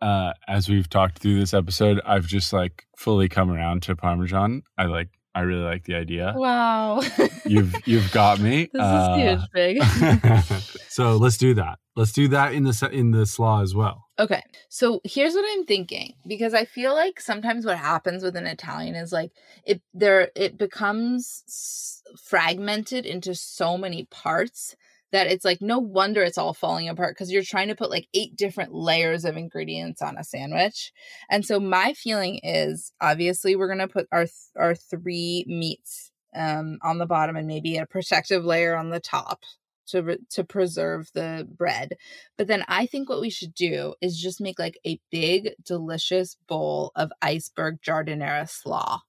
uh, 0.00 0.34
as 0.46 0.68
we've 0.68 0.88
talked 0.88 1.18
through 1.18 1.40
this 1.40 1.54
episode, 1.54 2.00
I've 2.04 2.26
just 2.26 2.52
like 2.52 2.84
fully 2.96 3.28
come 3.28 3.50
around 3.50 3.82
to 3.84 3.96
Parmesan. 3.96 4.62
I 4.76 4.84
like, 4.84 5.08
I 5.34 5.40
really 5.40 5.64
like 5.64 5.84
the 5.84 5.96
idea. 5.96 6.32
Wow. 6.36 7.00
You've, 7.46 7.74
you've 7.86 8.12
got 8.12 8.38
me. 8.38 8.68
this 8.72 8.80
Uh, 8.80 9.16
is 9.18 9.40
huge, 9.52 9.82
big. 9.82 9.82
so 10.88 11.16
let's 11.16 11.36
do 11.36 11.54
that. 11.54 11.78
Let's 11.96 12.12
do 12.12 12.28
that 12.28 12.52
in 12.54 12.64
the 12.64 12.88
in 12.92 13.10
the 13.12 13.24
slaw 13.26 13.62
as 13.62 13.74
well. 13.74 14.06
Okay. 14.18 14.42
So 14.68 15.00
here's 15.04 15.34
what 15.34 15.44
I'm 15.48 15.64
thinking 15.64 16.14
because 16.26 16.52
I 16.54 16.64
feel 16.64 16.92
like 16.94 17.20
sometimes 17.20 17.64
what 17.66 17.78
happens 17.78 18.22
with 18.24 18.34
an 18.36 18.46
Italian 18.46 18.94
is 18.96 19.12
like 19.12 19.30
it 19.64 19.80
there 19.92 20.30
it 20.34 20.58
becomes 20.58 21.42
s- 21.48 22.02
fragmented 22.24 23.06
into 23.06 23.34
so 23.34 23.78
many 23.78 24.04
parts 24.10 24.74
that 25.14 25.28
it's 25.28 25.44
like 25.44 25.62
no 25.62 25.78
wonder 25.78 26.24
it's 26.24 26.36
all 26.36 26.52
falling 26.52 26.88
apart 26.88 27.14
because 27.14 27.30
you're 27.30 27.44
trying 27.44 27.68
to 27.68 27.76
put 27.76 27.88
like 27.88 28.08
eight 28.14 28.34
different 28.34 28.74
layers 28.74 29.24
of 29.24 29.36
ingredients 29.36 30.02
on 30.02 30.18
a 30.18 30.24
sandwich. 30.24 30.92
And 31.30 31.46
so 31.46 31.60
my 31.60 31.92
feeling 31.92 32.40
is 32.42 32.92
obviously 33.00 33.54
we're 33.54 33.68
going 33.68 33.78
to 33.78 33.86
put 33.86 34.08
our 34.10 34.24
th- 34.24 34.32
our 34.58 34.74
three 34.74 35.44
meats 35.46 36.10
um 36.34 36.78
on 36.82 36.98
the 36.98 37.06
bottom 37.06 37.36
and 37.36 37.46
maybe 37.46 37.76
a 37.76 37.86
protective 37.86 38.44
layer 38.44 38.74
on 38.74 38.90
the 38.90 38.98
top 38.98 39.44
to 39.86 40.02
re- 40.02 40.18
to 40.30 40.42
preserve 40.42 41.08
the 41.14 41.48
bread. 41.48 41.96
But 42.36 42.48
then 42.48 42.64
I 42.66 42.86
think 42.86 43.08
what 43.08 43.20
we 43.20 43.30
should 43.30 43.54
do 43.54 43.94
is 44.00 44.20
just 44.20 44.40
make 44.40 44.58
like 44.58 44.80
a 44.84 45.00
big, 45.12 45.50
delicious 45.64 46.36
bowl 46.48 46.90
of 46.96 47.12
iceberg 47.22 47.80
giardiniera 47.82 48.50
slaw. 48.50 49.02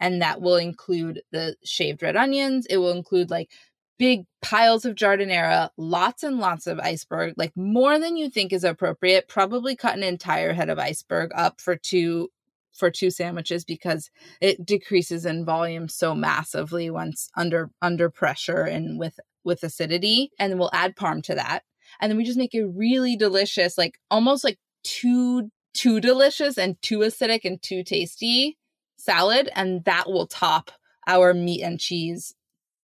And 0.00 0.22
that 0.22 0.40
will 0.40 0.56
include 0.56 1.22
the 1.32 1.56
shaved 1.64 2.02
red 2.02 2.16
onions. 2.16 2.64
It 2.70 2.78
will 2.78 2.92
include 2.92 3.28
like 3.28 3.50
big 3.98 4.24
piles 4.42 4.84
of 4.84 4.94
giardiniera, 4.94 5.70
lots 5.76 6.22
and 6.22 6.38
lots 6.38 6.66
of 6.66 6.78
iceberg, 6.80 7.34
like 7.36 7.52
more 7.56 7.98
than 7.98 8.16
you 8.16 8.30
think 8.30 8.52
is 8.52 8.64
appropriate. 8.64 9.28
Probably 9.28 9.76
cut 9.76 9.96
an 9.96 10.02
entire 10.02 10.52
head 10.52 10.68
of 10.70 10.78
iceberg 10.78 11.30
up 11.34 11.60
for 11.60 11.76
two 11.76 12.30
for 12.72 12.90
two 12.90 13.10
sandwiches 13.10 13.64
because 13.64 14.10
it 14.40 14.64
decreases 14.64 15.26
in 15.26 15.44
volume 15.44 15.88
so 15.88 16.14
massively 16.14 16.88
once 16.90 17.28
under 17.36 17.70
under 17.82 18.08
pressure 18.08 18.62
and 18.62 18.98
with 18.98 19.18
with 19.44 19.62
acidity 19.64 20.30
and 20.38 20.52
then 20.52 20.58
we'll 20.58 20.70
add 20.72 20.94
parm 20.94 21.22
to 21.22 21.34
that 21.34 21.64
and 22.00 22.10
then 22.10 22.16
we 22.16 22.24
just 22.24 22.38
make 22.38 22.54
a 22.54 22.66
really 22.66 23.16
delicious 23.16 23.76
like 23.76 23.98
almost 24.10 24.44
like 24.44 24.58
too 24.84 25.50
too 25.74 26.00
delicious 26.00 26.56
and 26.56 26.80
too 26.82 26.98
acidic 26.98 27.40
and 27.44 27.60
too 27.62 27.82
tasty 27.82 28.56
salad 28.96 29.50
and 29.56 29.84
that 29.84 30.08
will 30.08 30.26
top 30.26 30.70
our 31.06 31.34
meat 31.34 31.62
and 31.62 31.80
cheese 31.80 32.34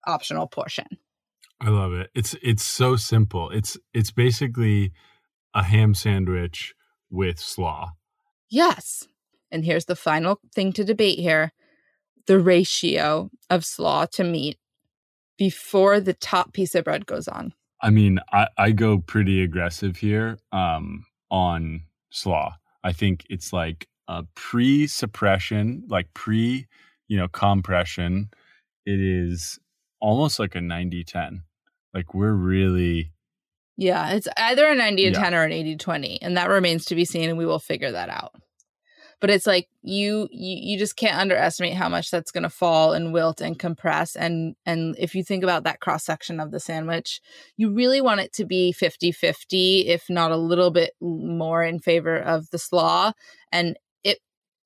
optional 0.08 0.46
portion 0.46 0.86
I 1.60 1.70
love 1.70 1.92
it. 1.92 2.10
It's 2.14 2.36
it's 2.40 2.62
so 2.62 2.94
simple. 2.94 3.50
It's 3.50 3.76
it's 3.92 4.12
basically 4.12 4.92
a 5.54 5.64
ham 5.64 5.92
sandwich 5.94 6.74
with 7.10 7.38
slaw. 7.40 7.92
yes 8.48 9.08
and 9.50 9.64
here's 9.64 9.86
the 9.86 9.96
final 9.96 10.40
thing 10.54 10.72
to 10.74 10.84
debate 10.84 11.18
here 11.18 11.52
the 12.26 12.38
ratio 12.38 13.30
of 13.50 13.64
slaw 13.64 14.04
to 14.06 14.22
meat 14.22 14.58
before 15.36 16.00
the 16.00 16.12
top 16.12 16.52
piece 16.52 16.74
of 16.74 16.84
bread 16.84 17.06
goes 17.06 17.26
on 17.26 17.54
I 17.80 17.90
mean, 17.90 18.18
I, 18.32 18.48
I 18.56 18.70
go 18.72 18.98
pretty 18.98 19.42
aggressive 19.42 19.96
here 19.96 20.38
um, 20.52 21.04
on 21.30 21.82
slaw. 22.10 22.56
I 22.82 22.92
think 22.92 23.24
it's 23.30 23.52
like 23.52 23.86
a 24.08 24.24
pre 24.34 24.86
suppression, 24.86 25.84
like 25.88 26.12
pre, 26.14 26.66
you 27.06 27.16
know, 27.16 27.28
compression. 27.28 28.30
It 28.84 29.00
is 29.00 29.58
almost 30.00 30.38
like 30.38 30.54
a 30.54 30.61
90 30.61 31.04
10. 31.04 31.42
Like 31.94 32.14
we're 32.14 32.32
really, 32.32 33.12
Yeah, 33.76 34.11
it's 34.12 34.28
either 34.37 34.66
a 34.68 34.74
90 34.74 35.06
and 35.06 35.14
Yeah. 35.16 35.22
10 35.22 35.34
or 35.34 35.44
an 35.44 35.52
80 35.52 35.76
20, 35.76 36.22
and 36.22 36.37
that 36.37 36.50
remains 36.50 36.84
to 36.87 36.94
be 36.94 37.04
seen, 37.04 37.28
and 37.28 37.38
we 37.38 37.46
will 37.46 37.58
figure 37.58 37.92
that 37.92 38.08
out. 38.08 38.34
But 39.20 39.30
it's 39.30 39.46
like 39.48 39.68
you 39.82 40.28
you, 40.30 40.56
you 40.74 40.78
just 40.78 40.94
can't 40.96 41.18
underestimate 41.18 41.74
how 41.74 41.88
much 41.88 42.11
that's 42.11 42.30
going 42.30 42.44
to 42.44 42.50
fall 42.50 42.92
and 42.92 43.12
wilt 43.12 43.40
and 43.40 43.58
compress 43.58 44.14
and 44.14 44.54
and 44.64 44.94
if 44.98 45.14
you 45.14 45.24
think 45.24 45.42
about 45.42 45.64
that 45.64 45.80
cross 45.80 46.04
section 46.04 46.38
of 46.38 46.52
the 46.52 46.61
sandwich, 46.61 47.20
you 47.56 47.72
really 47.74 48.00
want 48.00 48.20
it 48.20 48.32
to 48.34 48.44
be 48.44 48.72
50-50 48.72 49.87
if 49.87 50.08
not 50.08 50.30
a 50.30 50.37
little 50.37 50.70
bit 50.70 50.92
more 51.00 51.64
in 51.64 51.80
favor 51.80 52.16
of 52.16 52.48
the 52.50 52.58
slaw 52.58 53.12
and 53.50 53.76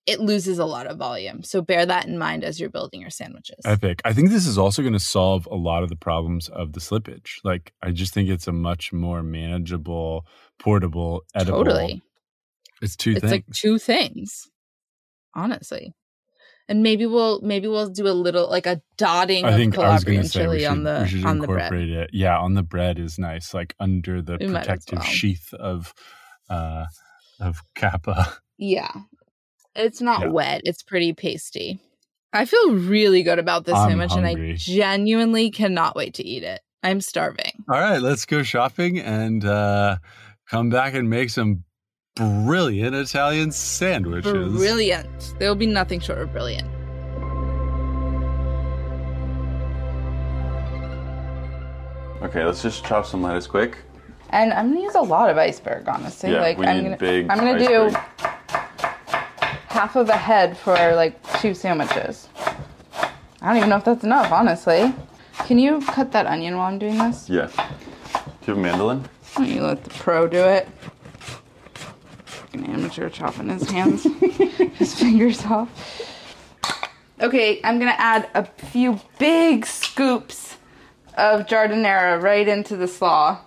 it 0.07 0.21
loses 0.21 0.59
a 0.59 0.65
lot 0.65 0.87
of 0.87 0.99
volume. 0.99 1.43
So 1.43 1.63
bear 1.63 1.87
that 1.87 2.07
in 2.07 2.19
mind 2.19 2.45
as 2.45 2.59
you're 2.59 2.71
building 2.71 3.01
your 3.01 3.11
sandwiches. 3.11 3.65
epic. 3.65 4.01
I 4.05 4.13
think 4.13 4.31
this 4.31 4.47
is 4.47 4.59
also 4.59 4.83
going 4.83 4.95
to 4.95 5.01
solve 5.01 5.47
a 5.51 5.55
lot 5.55 5.83
of 5.83 5.89
the 5.89 5.97
problems 5.97 6.49
of 6.49 6.73
the 6.73 6.81
slippage. 6.81 7.37
Like, 7.45 7.73
I 7.83 7.93
just 7.93 8.13
think 8.13 8.29
it's 8.29 8.49
a 8.49 8.53
much 8.53 8.93
more 8.93 9.23
manageable, 9.23 10.27
portable, 10.59 11.25
edible. 11.35 11.65
Totally. 11.65 12.03
It's 12.81 12.97
two 12.97 13.13
it's 13.13 13.21
things. 13.21 13.31
like 13.33 13.45
two 13.53 13.79
things 13.79 14.49
honestly 15.35 15.95
and 16.69 16.83
maybe 16.83 17.07
we'll 17.07 17.41
maybe 17.43 17.69
we'll 17.69 17.89
do 17.89 18.07
a 18.07 18.13
little 18.13 18.49
like 18.49 18.67
a 18.67 18.81
dotting 18.97 19.45
I 19.45 19.57
think 19.57 19.77
of 19.77 19.85
I 19.85 19.93
was 19.95 20.05
to 20.05 20.25
say 20.29 20.59
should, 20.59 20.65
on 20.67 20.85
the 20.85 21.23
on 21.27 21.39
the 21.39 21.47
bread 21.47 21.73
it. 21.75 22.11
Yeah, 22.13 22.39
on 22.39 22.55
the 22.55 22.63
bread 22.63 22.99
is 22.99 23.19
nice, 23.19 23.53
like 23.53 23.75
under 23.81 24.23
the 24.23 24.39
We 24.41 24.47
protective 24.49 24.99
well. 25.01 25.07
sheath 25.07 25.53
of 25.55 25.93
uh 26.49 26.87
of 27.41 27.63
coppa. 27.77 28.37
yeah 28.59 28.91
it's 29.75 30.01
not 30.01 30.21
Yeah. 30.23 30.29
wet 30.29 30.61
it's 30.65 30.83
pretty 30.83 31.13
pasty 31.13 31.81
i 32.33 32.45
feel 32.45 32.73
really 32.75 33.23
good 33.23 33.39
about 33.39 33.65
this 33.65 33.75
I'm 33.77 33.91
sandwich 33.91 34.13
and 34.13 34.27
i 34.27 34.53
genuinely 34.55 35.51
cannot 35.51 35.97
wait 35.97 36.15
to 36.15 36.25
eat 36.25 36.43
it 36.43 36.61
i'm 36.83 37.01
starving 37.01 37.53
All 37.71 37.81
right, 37.81 38.01
let's 38.03 38.25
go 38.27 38.43
shopping 38.43 38.99
and 38.99 39.45
uh 39.45 39.97
come 40.49 40.69
back 40.71 40.95
and 40.95 41.09
make 41.09 41.31
some 41.31 41.65
brilliant 42.17 42.95
Italian 42.95 43.51
sandwiches. 43.53 44.53
brilliant 44.55 45.35
there 45.39 45.49
will 45.49 45.55
be 45.57 45.67
nothing 45.67 46.01
short 46.01 46.19
of 46.19 46.31
brilliant 46.33 46.69
Okay, 52.23 52.45
let's 52.45 52.63
just 52.63 52.85
chop 52.85 53.05
some 53.05 53.23
lettuce 53.23 53.47
quick. 53.47 53.79
and 54.31 54.53
i'm 54.53 54.69
gonna 54.73 54.81
use 54.83 54.95
a 54.95 55.01
lot 55.01 55.29
of 55.29 55.37
iceberg 55.37 55.87
honestly 55.89 56.31
Yeah, 56.33 56.41
like 56.41 56.57
we 56.57 56.67
i'm 56.67 56.77
need 56.79 56.83
gonna 56.85 56.97
big 56.97 57.29
i'm 57.29 57.37
gonna 57.39 57.53
iceberg. 57.55 57.93
do 57.93 58.59
half 59.83 59.97
of 59.97 60.09
a 60.11 60.17
head 60.17 60.57
for 60.57 60.77
like 60.95 61.15
two 61.41 61.53
sandwiches. 61.55 62.29
I 63.41 63.49
don't 63.49 63.57
even 63.57 63.69
know 63.69 63.79
if 63.79 63.85
that's 63.85 64.05
enough, 64.05 64.31
honestly. 64.31 64.95
Can 65.47 65.59
you 65.59 65.81
cut 65.81 66.13
that 66.13 66.25
onion 66.25 66.57
while 66.57 66.69
I'm 66.69 66.79
doing 66.79 66.99
this? 66.99 67.29
Yeah. 67.29 67.49
Do 67.49 68.47
you 68.47 68.55
have 68.55 68.59
a 68.59 68.61
mandolin? 68.61 69.01
Why 69.35 69.45
don't 69.45 69.57
you 69.57 69.63
let 69.63 69.83
the 69.83 69.91
pro 69.91 70.29
do 70.29 70.39
it? 70.39 70.69
An 72.53 72.65
amateur 72.67 73.09
chopping 73.09 73.49
his 73.49 73.69
hands, 73.69 74.05
his 74.79 74.95
fingers 74.95 75.45
off. 75.47 75.69
Okay, 77.21 77.61
I'm 77.65 77.81
gonna 77.81 77.97
add 77.99 78.31
a 78.35 78.45
few 78.45 79.01
big 79.19 79.67
scoops 79.67 80.59
of 81.17 81.47
giardiniera 81.47 82.23
right 82.23 82.47
into 82.47 82.77
the 82.77 82.87
slaw. 82.87 83.41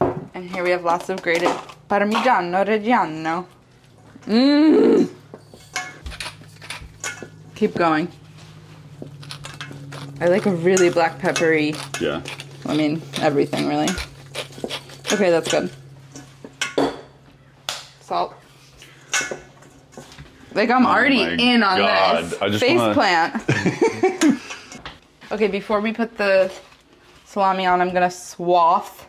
And 0.00 0.50
here 0.50 0.64
we 0.64 0.70
have 0.70 0.84
lots 0.84 1.10
of 1.10 1.20
grated 1.20 1.54
parmigiano 1.86 2.64
reggiano. 2.64 3.55
Mmm. 4.26 5.08
Keep 7.54 7.74
going. 7.74 8.08
I 10.20 10.26
like 10.28 10.46
a 10.46 10.50
really 10.50 10.90
black 10.90 11.18
peppery. 11.18 11.74
Yeah. 12.00 12.22
I 12.66 12.76
mean, 12.76 13.00
everything 13.20 13.68
really. 13.68 13.88
Okay, 15.12 15.30
that's 15.30 15.48
good. 15.50 15.70
Salt. 18.00 18.34
Like 20.54 20.70
I'm 20.70 20.86
Oh 20.86 20.90
already 20.90 21.20
in 21.22 21.62
on 21.62 21.78
God, 21.78 22.24
this 22.24 22.42
I 22.42 22.48
just 22.48 22.64
face 22.64 22.78
wanna- 22.78 22.94
plant. 22.94 23.42
okay, 25.32 25.48
before 25.48 25.80
we 25.80 25.92
put 25.92 26.16
the 26.16 26.50
salami 27.26 27.66
on, 27.66 27.80
I'm 27.80 27.92
gonna 27.92 28.10
swath 28.10 29.06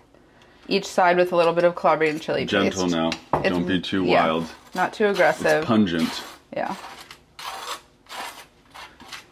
each 0.67 0.85
side 0.85 1.17
with 1.17 1.31
a 1.31 1.35
little 1.35 1.53
bit 1.53 1.63
of 1.63 1.75
calabrian 1.75 2.19
chili 2.19 2.45
Gentle 2.45 2.83
paste. 2.83 2.95
now. 2.95 3.09
It's- 3.39 3.51
Don't 3.51 3.67
be 3.67 3.79
too 3.81 4.03
yeah, 4.05 4.25
wild. 4.25 4.47
Not 4.75 4.93
too 4.93 5.07
aggressive. 5.07 5.63
Pungent. 5.65 6.23
yeah, 6.55 6.75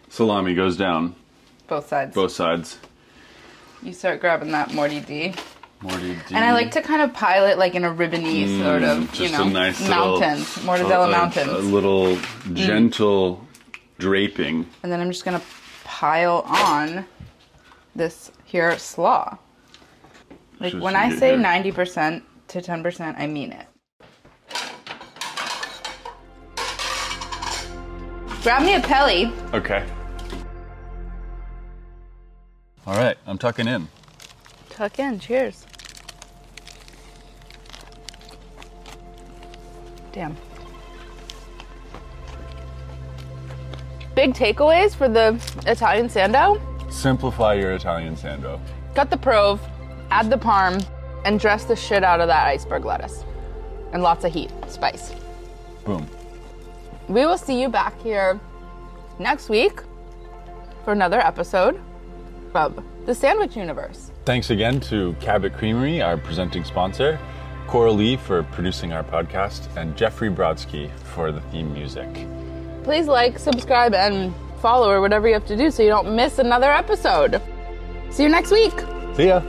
Salami 0.09 0.53
goes 0.53 0.77
down 0.77 1.15
both 1.67 1.87
sides. 1.87 2.15
both 2.15 2.31
sides. 2.31 2.77
You 3.83 3.93
start 3.93 4.21
grabbing 4.21 4.51
that 4.51 4.73
Morty 4.73 4.99
D. 5.01 5.33
Morty 5.81 6.13
D. 6.13 6.19
And 6.35 6.43
I 6.43 6.53
like 6.53 6.71
to 6.71 6.81
kind 6.81 7.01
of 7.01 7.13
pile 7.13 7.45
it 7.45 7.57
like 7.57 7.75
in 7.75 7.83
a 7.83 7.91
ribbony 7.91 8.59
sort 8.59 8.81
of, 8.83 9.13
you 9.19 9.27
Mm, 9.29 9.31
know, 9.31 9.43
a 9.43 9.49
nice 9.49 9.81
little- 9.81 10.19
mountains, 10.19 10.47
Mortadella 10.59 11.07
a- 11.07 11.11
mountains. 11.11 11.49
A 11.49 11.57
little 11.59 12.17
gentle 12.53 13.45
draping. 13.99 14.67
and 14.83 14.91
then 14.91 15.01
I'm 15.01 15.11
just 15.11 15.25
gonna 15.25 15.41
pile 15.83 16.43
on 16.47 17.05
this 17.95 18.31
here 18.45 18.77
slaw. 18.79 19.37
Like 20.59 20.71
Just 20.71 20.83
when 20.83 20.95
I 20.95 21.09
say 21.15 21.37
here. 21.37 21.45
90% 21.45 22.21
to 22.49 22.61
10%, 22.61 23.15
I 23.17 23.27
mean 23.27 23.51
it. 23.51 23.67
Grab 28.41 28.61
me 28.63 28.75
a 28.75 28.79
pelly. 28.79 29.33
Okay. 29.53 29.83
All 32.85 32.95
right, 32.95 33.17
I'm 33.25 33.39
tucking 33.39 33.67
in. 33.67 33.87
Tuck 34.69 34.99
in. 34.99 35.19
Cheers. 35.19 35.65
Damn. 40.11 40.37
Big 44.15 44.33
takeaways 44.33 44.95
for 44.95 45.09
the 45.09 45.41
Italian 45.65 46.07
sando. 46.07 46.61
Simplify 46.91 47.55
your 47.55 47.73
Italian 47.73 48.15
sando. 48.15 48.59
Cut 48.93 49.09
the 49.09 49.17
prove, 49.17 49.59
add 50.15 50.29
the 50.29 50.37
parm, 50.37 50.81
and 51.25 51.41
dress 51.41 51.65
the 51.65 51.75
shit 51.75 52.03
out 52.03 52.21
of 52.21 52.27
that 52.29 52.47
iceberg 52.47 52.85
lettuce. 52.85 53.25
And 53.91 54.01
lots 54.01 54.23
of 54.23 54.31
heat, 54.31 54.49
spice. 54.67 55.11
Boom. 55.83 56.07
We 57.09 57.25
will 57.25 57.37
see 57.37 57.61
you 57.61 57.67
back 57.67 57.99
here 58.01 58.39
next 59.19 59.49
week 59.49 59.81
for 60.85 60.93
another 60.93 61.19
episode 61.19 61.81
of 62.53 62.81
The 63.05 63.13
Sandwich 63.13 63.57
Universe. 63.57 64.11
Thanks 64.23 64.51
again 64.51 64.79
to 64.81 65.13
Cabot 65.19 65.53
Creamery, 65.53 66.01
our 66.01 66.15
presenting 66.15 66.63
sponsor, 66.63 67.19
Coral 67.67 67.95
Lee 67.95 68.15
for 68.15 68.43
producing 68.43 68.93
our 68.93 69.03
podcast, 69.03 69.75
and 69.75 69.97
Jeffrey 69.97 70.29
Brodsky 70.29 70.89
for 70.99 71.33
the 71.33 71.41
theme 71.51 71.73
music. 71.73 72.07
Please 72.83 73.07
like, 73.07 73.37
subscribe, 73.37 73.93
and 73.93 74.33
follow 74.61 74.89
or 74.89 75.01
whatever 75.01 75.27
you 75.27 75.33
have 75.33 75.45
to 75.47 75.57
do 75.57 75.69
so 75.69 75.83
you 75.83 75.89
don't 75.89 76.15
miss 76.15 76.39
another 76.39 76.71
episode. 76.71 77.41
See 78.11 78.23
you 78.23 78.29
next 78.29 78.51
week. 78.51 78.79
See 79.17 79.27
ya. 79.27 79.41